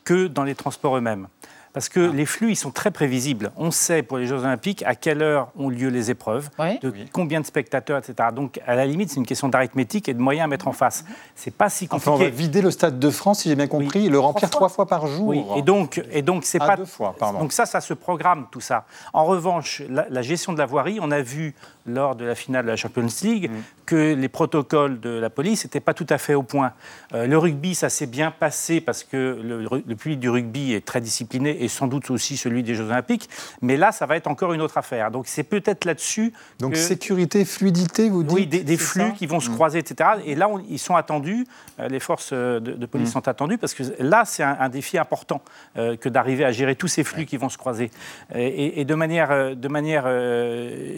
que 0.04 0.28
dans 0.28 0.44
les 0.44 0.56
transports 0.56 0.96
eux-mêmes. 0.98 1.28
Parce 1.74 1.90
que 1.90 2.00
les 2.00 2.26
flux, 2.26 2.50
ils 2.52 2.56
sont 2.56 2.72
très 2.72 2.90
prévisibles. 2.90 3.52
On 3.56 3.70
sait 3.70 4.02
pour 4.02 4.18
les 4.18 4.26
Jeux 4.26 4.38
Olympiques 4.40 4.82
à 4.88 4.96
quelle 4.96 5.22
heure 5.22 5.50
ont 5.56 5.70
lieu 5.70 5.90
les 5.90 6.10
épreuves, 6.10 6.50
de 6.82 6.92
combien 7.14 7.40
de 7.40 7.46
spectateurs, 7.46 8.00
etc. 8.00 8.30
Donc, 8.34 8.60
à 8.66 8.74
la 8.74 8.88
limite, 8.88 9.10
c'est 9.12 9.18
une 9.18 9.28
question 9.28 9.48
d'arithmétique 9.48 10.10
et 10.10 10.16
de 10.16 10.20
moyens 10.20 10.46
à 10.46 10.48
mettre 10.48 10.68
en 10.68 10.72
face. 10.72 11.06
C'est 11.36 11.54
pas 11.54 11.70
si 11.70 11.86
Enfin, 11.92 12.10
compliqué. 12.12 12.12
on 12.12 12.18
va 12.18 12.36
vider 12.36 12.62
le 12.64 12.72
Stade 12.72 12.98
de 12.98 13.10
France, 13.12 13.42
si 13.42 13.50
j'ai 13.50 13.56
bien 13.56 13.68
compris, 13.68 14.08
et 14.08 14.10
le 14.10 14.18
remplir 14.18 14.50
trois 14.50 14.70
fois 14.70 14.88
par 14.88 15.06
jour. 15.06 15.28
Oui, 15.28 15.44
et 15.56 15.62
donc, 15.62 16.02
et 16.12 16.24
donc 16.24 16.46
c'est 16.46 16.58
Ah, 16.60 16.66
pas 16.66 16.78
deux 16.78 16.86
fois, 16.86 17.16
pardon. 17.20 17.40
Donc 17.40 17.54
ça, 17.54 17.68
ça 17.68 17.80
se 17.80 17.94
programme 17.94 18.48
tout 18.52 18.62
ça. 18.62 18.86
En 19.14 19.26
revanche, 19.26 19.84
la, 19.88 20.08
la 20.10 20.22
gestion 20.24 20.54
de 20.54 20.58
la 20.58 20.66
voirie, 20.66 20.98
on 21.00 21.12
a 21.12 21.22
vu 21.22 21.54
lors 21.88 22.16
de 22.16 22.26
la 22.26 22.36
finale 22.36 22.66
de 22.66 22.70
la 22.72 22.76
Champions 22.76 23.08
League 23.24 23.50
que 23.86 24.14
les 24.14 24.28
protocoles 24.30 25.00
de 25.00 25.10
la 25.10 25.30
police 25.30 25.64
n'étaient 25.64 25.80
pas 25.80 25.94
tout 25.94 26.06
à 26.10 26.18
fait 26.18 26.34
au 26.34 26.44
point. 26.44 26.74
Euh, 27.14 27.26
le 27.26 27.38
rugby, 27.38 27.74
ça 27.74 27.90
s'est 27.90 28.06
bien 28.06 28.32
passé 28.32 28.82
parce 28.82 29.04
que 29.06 29.40
le, 29.42 29.62
le 29.64 29.96
public 29.96 30.20
du 30.20 30.30
rugby 30.30 30.74
est 30.74 30.86
très 30.86 31.00
discipliné 31.00 31.64
et 31.64 31.68
sans 31.70 31.88
doute 31.88 32.10
aussi 32.12 32.36
celui 32.38 32.64
des 32.64 32.76
Jeux 32.76 32.86
Olympiques. 32.86 33.30
Mais 33.62 33.78
là, 33.78 33.92
ça 33.94 34.06
va 34.06 34.18
être 34.18 34.28
encore 34.28 34.54
une 34.54 34.62
autre 34.62 34.78
affaire. 34.78 35.10
Donc 35.12 35.28
c'est 35.28 35.44
peut-être 35.44 35.86
là-dessus. 35.86 36.34
Donc 36.60 36.74
que- 36.74 36.78
sécurité, 36.78 37.46
fluidité, 37.46 38.10
vous 38.10 38.24
dites 38.24 38.34
oui, 38.38 38.48
des, 38.48 38.78
flux 38.78 39.14
qui 39.14 39.26
vont 39.26 39.40
se 39.40 39.50
Mm. 39.50 39.54
croiser, 39.54 39.80
etc. 39.80 40.10
Et 40.26 40.36
là, 40.36 40.50
on- 40.50 40.60
ils 40.70 40.80
sont 40.80 40.96
attendus, 40.96 41.48
euh, 41.80 41.88
les 41.88 42.00
forces 42.02 42.32
euh, 42.34 42.60
de, 42.60 42.74
de 42.74 42.86
police 42.86 43.10
Mm. 43.10 43.14
sont 43.14 43.28
attendues, 43.30 43.58
parce 43.58 43.74
que 43.74 43.84
là, 44.00 44.24
c'est 44.26 44.44
un, 44.44 44.58
un 44.60 44.70
défi 44.70 44.98
important 44.98 45.42
euh, 45.78 45.96
que 45.96 46.10
d'arriver 46.10 46.44
à 46.44 46.52
gérer 46.52 46.76
tous 46.76 46.88
ces 46.90 47.04
flux 47.06 47.26
qui 47.26 47.38
vont 47.38 47.50
se 47.50 47.58
croiser. 47.58 47.90
Et, 48.36 48.46
et- 48.48 48.82
et 48.82 48.86
de 48.86 48.96
manière, 48.96 49.56
de 49.56 49.68
manière 49.70 50.06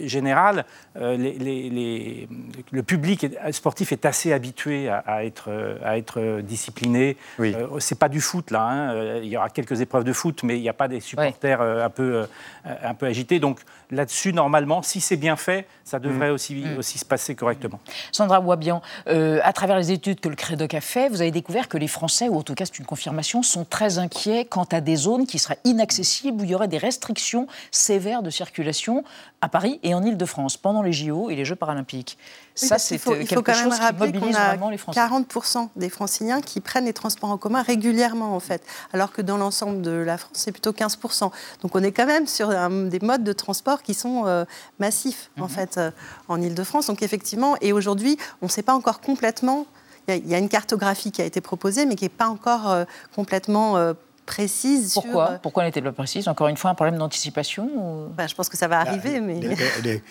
générale, 0.06 0.64
euh, 0.96 1.16
les- 1.16 1.38
les- 1.38 1.70
les- 1.70 2.28
le 2.70 2.82
public 2.82 3.26
sportif 3.52 3.92
est 3.92 4.04
assez 4.04 4.32
habitué 4.32 4.88
à, 4.88 4.98
à 5.06 5.24
être, 5.24 5.44
euh, 5.48 5.76
à 5.84 5.96
être 5.98 6.20
euh, 6.20 6.42
discipliné. 6.42 7.16
Oui. 7.38 7.54
Euh, 7.54 7.78
c'est 7.78 7.98
pas 7.98 8.08
du 8.08 8.20
foot, 8.20 8.50
là. 8.50 8.62
hein. 8.62 9.16
Il 9.22 9.28
y 9.28 9.36
aura 9.36 9.48
quelques 9.50 9.80
épreuves 9.80 10.04
de 10.04 10.12
foot, 10.12 10.42
mais 10.42 10.56
il 10.58 10.62
n'y 10.62 10.68
a 10.68 10.72
pas 10.72 10.88
des 10.88 11.00
supporters 11.00 11.60
un, 11.60 11.90
peu, 11.90 12.26
un 12.64 12.94
peu 12.94 13.06
agités. 13.06 13.38
Donc 13.38 13.60
là-dessus, 13.90 14.32
normalement, 14.32 14.82
si 14.82 15.00
c'est 15.00 15.16
bien 15.16 15.36
fait, 15.36 15.66
ça 15.84 15.98
devrait 15.98 16.30
aussi, 16.30 16.64
aussi 16.78 16.98
se 16.98 17.04
passer 17.04 17.34
correctement. 17.34 17.80
Sandra 18.12 18.40
Wabian, 18.40 18.82
euh, 19.08 19.40
à 19.42 19.52
travers 19.52 19.76
les 19.76 19.90
études 19.92 20.20
que 20.20 20.28
le 20.28 20.36
Crédoc 20.36 20.74
a 20.74 20.80
fait, 20.80 21.08
vous 21.08 21.20
avez 21.20 21.30
découvert 21.30 21.68
que 21.68 21.78
les 21.78 21.88
Français, 21.88 22.28
ou 22.28 22.36
en 22.36 22.42
tout 22.42 22.54
cas 22.54 22.64
c'est 22.66 22.78
une 22.78 22.86
confirmation, 22.86 23.42
sont 23.42 23.64
très 23.64 23.98
inquiets 23.98 24.44
quant 24.44 24.66
à 24.70 24.80
des 24.80 24.96
zones 24.96 25.26
qui 25.26 25.38
seraient 25.38 25.58
inaccessibles, 25.64 26.40
où 26.40 26.44
il 26.44 26.50
y 26.50 26.54
aurait 26.54 26.68
des 26.68 26.78
restrictions 26.78 27.46
sévères 27.70 28.22
de 28.22 28.30
circulation 28.30 29.04
à 29.42 29.48
Paris 29.48 29.80
et 29.82 29.94
en 29.94 30.02
Ile-de-France 30.02 30.56
pendant 30.58 30.82
les 30.82 30.92
JO 30.92 31.30
et 31.30 31.34
les 31.36 31.44
Jeux 31.46 31.56
paralympiques. 31.56 32.18
Oui, 32.60 32.68
Ça, 32.68 32.78
c'est 32.78 32.94
euh, 32.94 32.96
il 32.96 33.00
faut 33.00 33.12
quelque 33.40 33.40
quand 33.40 33.52
même 33.54 33.64
chose 33.70 33.74
qui 33.78 33.80
rappeler 33.80 34.12
qu'on 34.12 34.18
mobilise 34.18 34.36
a 34.36 34.48
vraiment 34.48 34.68
les 34.70 34.76
Français. 34.76 35.00
40% 35.00 35.68
des 35.76 35.88
franciliens 35.88 36.40
qui 36.42 36.60
prennent 36.60 36.84
les 36.84 36.92
transports 36.92 37.30
en 37.30 37.38
commun 37.38 37.62
régulièrement, 37.62 38.34
en 38.36 38.40
fait, 38.40 38.62
alors 38.92 39.12
que 39.12 39.22
dans 39.22 39.38
l'ensemble 39.38 39.80
de 39.80 39.92
la 39.92 40.18
France, 40.18 40.32
c'est 40.34 40.52
plutôt 40.52 40.72
15%. 40.72 41.30
Donc 41.62 41.74
on 41.74 41.82
est 41.82 41.92
quand 41.92 42.04
même 42.06 42.26
sur 42.26 42.50
un- 42.50 42.68
des 42.86 43.00
modes 43.00 43.24
de 43.24 43.32
transport 43.32 43.82
qui 43.82 43.94
sont 43.94 44.26
euh, 44.26 44.44
massifs, 44.78 45.30
en 45.40 45.48
fait, 45.48 45.78
euh, 45.78 45.90
en 46.28 46.40
Ile-de-France. 46.40 46.88
Donc 46.88 47.02
effectivement, 47.02 47.56
et 47.62 47.72
aujourd'hui, 47.72 48.18
on 48.42 48.46
ne 48.46 48.50
sait 48.50 48.62
pas 48.62 48.74
encore 48.74 49.00
complètement, 49.00 49.64
il 50.06 50.14
y, 50.14 50.18
a- 50.18 50.20
il 50.20 50.28
y 50.28 50.34
a 50.34 50.38
une 50.38 50.48
cartographie 50.50 51.12
qui 51.12 51.22
a 51.22 51.24
été 51.24 51.40
proposée, 51.40 51.86
mais 51.86 51.96
qui 51.96 52.04
n'est 52.04 52.08
pas 52.10 52.28
encore 52.28 52.70
euh, 52.70 52.84
complètement... 53.16 53.78
euh, 53.78 53.94
précise 54.34 54.92
sur, 54.92 55.02
Pourquoi 55.02 55.30
euh, 55.32 55.38
Pourquoi 55.42 55.64
n'était 55.64 55.82
pas 55.82 55.92
précise 55.92 56.28
Encore 56.28 56.48
une 56.48 56.56
fois, 56.56 56.70
un 56.70 56.74
problème 56.74 56.98
d'anticipation 56.98 57.68
ou- 57.76 58.08
ben, 58.16 58.28
Je 58.28 58.34
pense 58.34 58.48
que 58.48 58.56
ça 58.56 58.68
va 58.68 58.78
arriver, 58.80 59.20
mais... 59.20 59.40
Les, 59.40 59.56
les- 59.82 60.02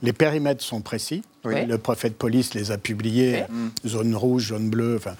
les 0.00 0.12
périmètres 0.12 0.62
sont 0.64 0.80
précis. 0.80 1.22
Oui. 1.44 1.66
Le 1.66 1.76
préfet 1.76 2.08
de 2.08 2.14
police 2.14 2.54
les 2.54 2.70
a 2.70 2.78
publiés, 2.78 3.44
zone 3.84 4.14
rouge, 4.14 4.48
zone 4.50 4.70
bleue. 4.70 4.96
Enfin, 4.96 5.16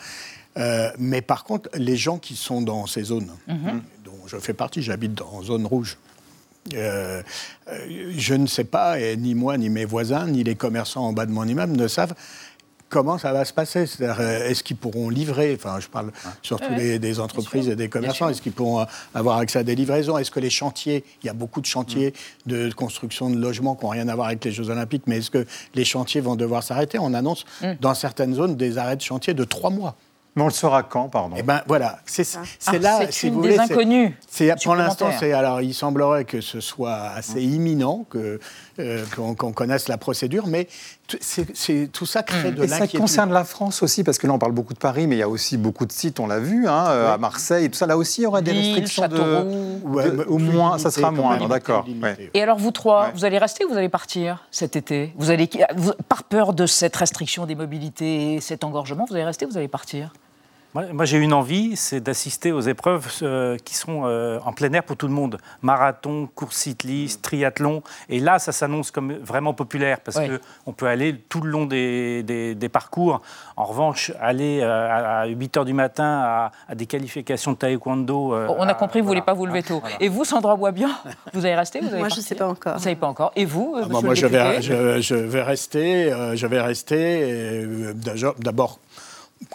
euh, 0.57 0.89
mais 0.99 1.21
par 1.21 1.43
contre, 1.45 1.69
les 1.75 1.97
gens 1.97 2.19
qui 2.19 2.37
sont 2.37 2.63
dans 2.63 2.87
ces 2.87 3.03
zones, 3.03 3.31
Mhm. 3.49 3.83
dont 4.05 4.21
je 4.27 4.37
fais 4.39 4.55
partie, 4.55 4.81
j'habite 4.83 5.15
dans 5.15 5.43
zone 5.43 5.67
rouge. 5.67 5.99
euh, 6.75 7.23
je 8.17 8.35
ne 8.35 8.47
sais 8.47 8.65
pas, 8.65 9.01
et 9.01 9.17
ni 9.17 9.35
moi, 9.35 9.57
ni 9.57 9.69
mes 9.71 9.85
voisins, 9.87 10.27
ni 10.27 10.45
les 10.45 10.55
commerçants 10.55 11.07
en 11.07 11.13
bas 11.15 11.25
de 11.27 11.33
mon 11.33 11.45
immeuble 11.45 11.75
ne 11.77 11.89
savent 11.89 12.15
comment 12.89 13.19
ça 13.19 13.33
va 13.33 13.45
se 13.45 13.53
passer. 13.53 13.87
C'est-à-dire, 13.87 14.17
euh, 14.21 14.49
est-ce 14.49 14.63
qu'ils 14.63 14.77
pourront 14.77 15.09
livrer 15.11 15.55
Enfin, 15.59 15.79
je 15.81 15.89
parle 15.89 16.11
surtout 16.43 16.71
Ouais, 16.71 16.77
des, 16.77 16.99
des 16.99 17.21
entreprises 17.21 17.67
et 17.69 17.77
des 17.77 17.85
bien 17.85 17.89
commerçants. 17.89 18.29
Est-ce 18.29 18.43
qu'ils 18.43 18.53
pourront 18.53 18.81
euh, 18.81 18.85
avoir 19.15 19.39
accès 19.39 19.59
à 19.59 19.63
des 19.63 19.75
livraisons? 19.75 20.19
Est-ce 20.19 20.31
que 20.31 20.41
les 20.41 20.51
chantiers, 20.51 21.05
il 21.23 21.27
y 21.27 21.31
a 21.31 21.35
beaucoup 21.35 21.61
de 21.61 21.67
chantiers 21.67 22.15
Mm. 22.47 22.51
de 22.51 22.73
construction 22.73 23.31
de 23.31 23.37
logements 23.39 23.75
qui 23.75 23.85
n'ont 23.85 23.91
rien 23.91 24.09
à 24.09 24.15
voir 24.15 24.29
avec 24.29 24.45
les 24.45 24.53
Jeux 24.53 24.71
Olympiques, 24.71 25.03
mais 25.07 25.19
est-ce 25.19 25.31
que 25.31 25.47
les 25.75 25.85
chantiers 25.85 26.21
vont 26.21 26.37
devoir 26.37 26.63
s'arrêter? 26.63 26.99
On 26.99 27.15
annonce 27.15 27.45
Mm. 27.63 27.73
dans 27.81 27.95
certaines 27.95 28.35
zones 28.35 28.57
des 28.57 28.79
arrêts 28.79 28.97
de 28.97 29.03
chantier 29.03 29.35
de 29.35 29.45
trois 29.45 29.71
mois. 29.71 29.97
Mais 30.37 30.43
on 30.45 30.47
le 30.47 30.53
saura 30.53 30.85
quand, 30.85 31.09
pardon? 31.09 31.35
Eh 31.37 31.43
ben 31.43 31.63
voilà, 31.67 31.99
c'est 32.07 32.23
c'est 32.23 32.39
Ah, 32.67 32.79
là, 32.79 32.99
c'est 33.07 33.13
si 33.13 33.27
une 33.29 33.35
vous 33.35 33.43
des 33.43 33.49
voulez, 33.55 33.67
c'est- 33.67 33.73
inconnues 33.73 34.17
C'est 34.29 34.55
pour 34.63 34.77
l'instant, 34.77 35.11
c'est 35.19 35.33
alors 35.33 35.61
il 35.63 35.75
semblerait 35.75 36.25
que 36.27 36.41
ce 36.41 36.61
soit 36.61 36.95
assez 36.95 37.43
imminent, 37.43 38.07
que 38.09 38.39
euh, 38.79 39.05
qu'on 39.17 39.53
connaisse 39.53 39.89
la 39.89 39.99
procédure, 39.99 40.47
mais 40.47 40.69
tout- 41.07 41.19
c'est- 41.21 41.91
tout 41.93 42.07
ça 42.07 42.23
crée 42.23 42.53
de 42.53 42.63
Et 42.65 42.69
ça 42.69 42.75
l'inquiétude. 42.81 43.01
concerne 43.01 43.33
la 43.33 43.45
France 43.45 43.83
aussi, 43.83 44.05
parce 44.05 44.19
que 44.19 44.27
là 44.27 44.33
on 44.33 44.39
parle 44.39 44.53
beaucoup 44.53 44.75
de 44.75 44.79
Paris, 44.79 45.07
mais 45.07 45.17
il 45.17 45.19
y 45.19 45.23
a 45.23 45.29
aussi 45.29 45.57
beaucoup 45.57 45.87
de 45.87 45.93
sites, 45.93 46.21
on 46.21 46.27
l'a 46.27 46.39
vu, 46.39 46.67
hein, 46.69 46.85
euh, 46.89 47.15
à 47.15 47.19
Marseille, 47.19 47.65
et 47.65 47.69
tout 47.69 47.77
ça. 47.77 47.87
Là 47.87 47.97
aussi, 47.97 48.21
il 48.21 48.25
y 48.25 48.27
aura 48.27 48.41
des 48.43 48.53
Lille, 48.53 48.65
restrictions 48.75 49.03
Châteauroux. 49.03 49.81
de- 49.83 49.87
Ouais, 49.89 50.27
au 50.27 50.39
moins, 50.39 50.79
ça 50.79 50.91
sera 50.91 51.11
moins, 51.11 51.37
d'accord. 51.49 51.85
ouais. 52.03 52.31
Et 52.35 52.43
alors 52.43 52.59
vous 52.59 52.71
trois, 52.71 53.11
vous 53.15 53.25
allez 53.25 53.39
rester 53.39 53.65
ou 53.65 53.69
vous 53.71 53.77
allez 53.77 53.89
partir 53.89 54.45
cet 54.51 54.77
été? 54.77 55.13
Vous 55.17 55.31
allez, 55.31 55.49
vous- 55.77 55.93
Par 56.09 56.23
peur 56.25 56.53
de 56.53 56.67
cette 56.67 56.97
restriction 56.97 57.47
des 57.47 57.55
mobilités 57.55 58.35
et 58.35 58.41
cet 58.41 58.65
engorgement, 58.65 59.05
vous 59.09 59.15
allez 59.15 59.25
rester 59.25 59.47
ou 59.47 59.51
vous 59.51 59.57
allez 59.59 59.69
partir? 59.69 60.13
Moi, 60.75 60.85
moi, 60.93 61.07
j'ai 61.07 61.17
une 61.17 61.33
envie, 61.33 61.77
c'est 61.77 62.01
d'assister 62.01 62.53
aux 62.53 62.61
épreuves 62.61 63.09
euh, 63.23 63.57
qui 63.65 63.75
sont 63.75 64.03
euh, 64.05 64.39
en 64.45 64.53
plein 64.53 64.71
air 64.75 64.83
pour 64.83 64.97
tout 64.99 65.09
le 65.09 65.15
monde. 65.15 65.39
Marathon, 65.63 66.29
course 66.35 66.57
cycliste, 66.57 67.23
triathlon. 67.23 67.83
Et 68.11 68.21
là, 68.21 68.39
ça 68.39 68.53
s'annonce 68.53 68.91
comme 68.91 69.15
vraiment 69.15 69.55
populaire 69.55 69.99
parce 70.01 70.19
Oui. 70.19 70.29
qu'on 70.65 70.73
peut 70.75 70.87
aller 70.87 71.17
tout 71.31 71.41
le 71.41 71.51
long 71.51 71.65
des, 71.65 72.23
des- 72.23 72.55
des 72.55 72.69
parcours. 72.69 73.23
En 73.57 73.65
revanche, 73.65 74.13
aller 74.21 74.61
euh, 74.61 74.89
à, 74.91 75.21
à 75.21 75.27
8 75.27 75.57
h 75.57 75.65
du 75.65 75.73
matin 75.73 76.05
à, 76.23 76.53
à 76.69 76.75
des 76.75 76.85
qualifications 76.85 77.53
de 77.53 77.57
taekwondo. 77.57 78.35
euh, 78.35 78.47
On 78.59 78.65
a 78.65 78.73
à- 78.73 78.75
compris, 78.75 79.01
vous 79.01 79.07
ne 79.07 79.09
voulez 79.13 79.23
pas 79.23 79.33
vous 79.33 79.47
lever 79.47 79.63
tôt. 79.63 79.83
Et 80.01 80.09
vous, 80.11 80.27
Sandra 80.27 80.55
Boisbian, 80.55 80.91
vous 81.33 81.47
allez 81.47 81.55
rester 81.57 81.81
vous 81.81 81.89
allez 81.89 81.99
Moi, 82.01 82.09
je 82.11 82.17
ne 82.17 82.21
sais 82.21 82.35
pas 82.35 82.47
encore. 82.47 82.75
Vous 82.75 82.79
ne 82.81 82.85
savez 82.85 82.97
pas 82.97 83.07
encore. 83.09 83.33
Et 83.37 83.47
vous, 83.47 83.75
Ah, 83.75 83.87
moi, 83.89 84.03
monsieur 84.03 84.05
moi, 84.05 84.11
le 84.11 84.17
je 84.21 84.27
vais, 84.27 84.51
député 84.57 84.63
je, 84.63 85.01
je 85.01 85.15
vais 85.15 85.43
rester. 85.43 86.13
euh, 86.13 86.37
je 86.37 86.47
vais 86.47 86.61
rester. 86.61 87.21
euh, 87.33 87.95
D'abord, 88.39 88.79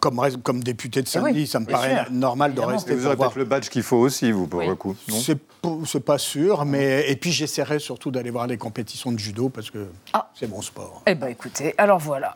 comme, 0.02 0.22
comme 0.44 0.64
député 0.64 1.02
de 1.02 1.08
Saint-Denis, 1.08 1.34
oui, 1.42 1.48
ça 1.48 1.60
me 1.60 1.66
paraît 1.66 2.04
sûr. 2.06 2.12
normal 2.12 2.52
de 2.54 2.58
Évidemment. 2.58 2.78
rester 2.78 2.92
Et 2.92 2.96
vous 2.96 3.06
aurez 3.06 3.16
peut-être 3.18 3.38
le 3.38 3.46
badge 3.46 3.70
qu'il 3.70 3.84
faut 3.84 3.98
aussi, 3.98 4.32
vous, 4.32 4.48
pour 4.48 4.60
Oui. 4.60 4.68
le 4.68 4.76
coup. 4.76 4.96
C'est 5.10 5.36
pas- 5.36 5.70
c'est 5.86 6.04
pas 6.04 6.18
sûr, 6.18 6.66
mais 6.66 7.10
et 7.10 7.16
puis 7.16 7.32
j'essaierai 7.32 7.80
surtout 7.80 8.12
d'aller 8.12 8.30
voir 8.32 8.48
les 8.48 8.58
compétitions 8.58 9.12
de 9.12 9.18
judo 9.20 9.50
parce 9.50 9.72
que 9.72 9.88
Ah. 10.14 10.30
c'est 10.38 10.48
mon 10.48 10.62
sport. 10.62 11.02
Eh 11.08 11.16
bien, 11.16 11.28
écoutez, 11.28 11.74
alors 11.78 12.00
voilà. 12.00 12.34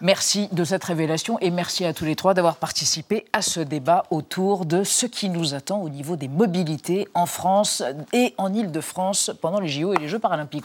Merci 0.00 0.48
de 0.52 0.64
cette 0.64 0.84
révélation 0.84 1.38
et 1.40 1.50
merci 1.50 1.84
à 1.84 1.92
tous 1.94 2.04
les 2.04 2.16
trois 2.16 2.34
d'avoir 2.34 2.56
participé 2.56 3.24
à 3.32 3.42
ce 3.42 3.60
débat 3.60 4.04
autour 4.10 4.66
de 4.66 4.84
ce 4.84 5.06
qui 5.06 5.28
nous 5.30 5.54
attend 5.54 5.80
au 5.80 5.88
niveau 5.88 6.16
des 6.16 6.28
mobilités 6.28 7.08
en 7.14 7.26
France 7.26 7.82
et 8.12 8.34
en 8.38 8.52
Ile-de-France 8.52 9.30
pendant 9.40 9.60
les 9.60 9.68
JO 9.68 9.94
et 9.94 9.98
les 9.98 10.08
Jeux 10.08 10.18
paralympiques. 10.18 10.64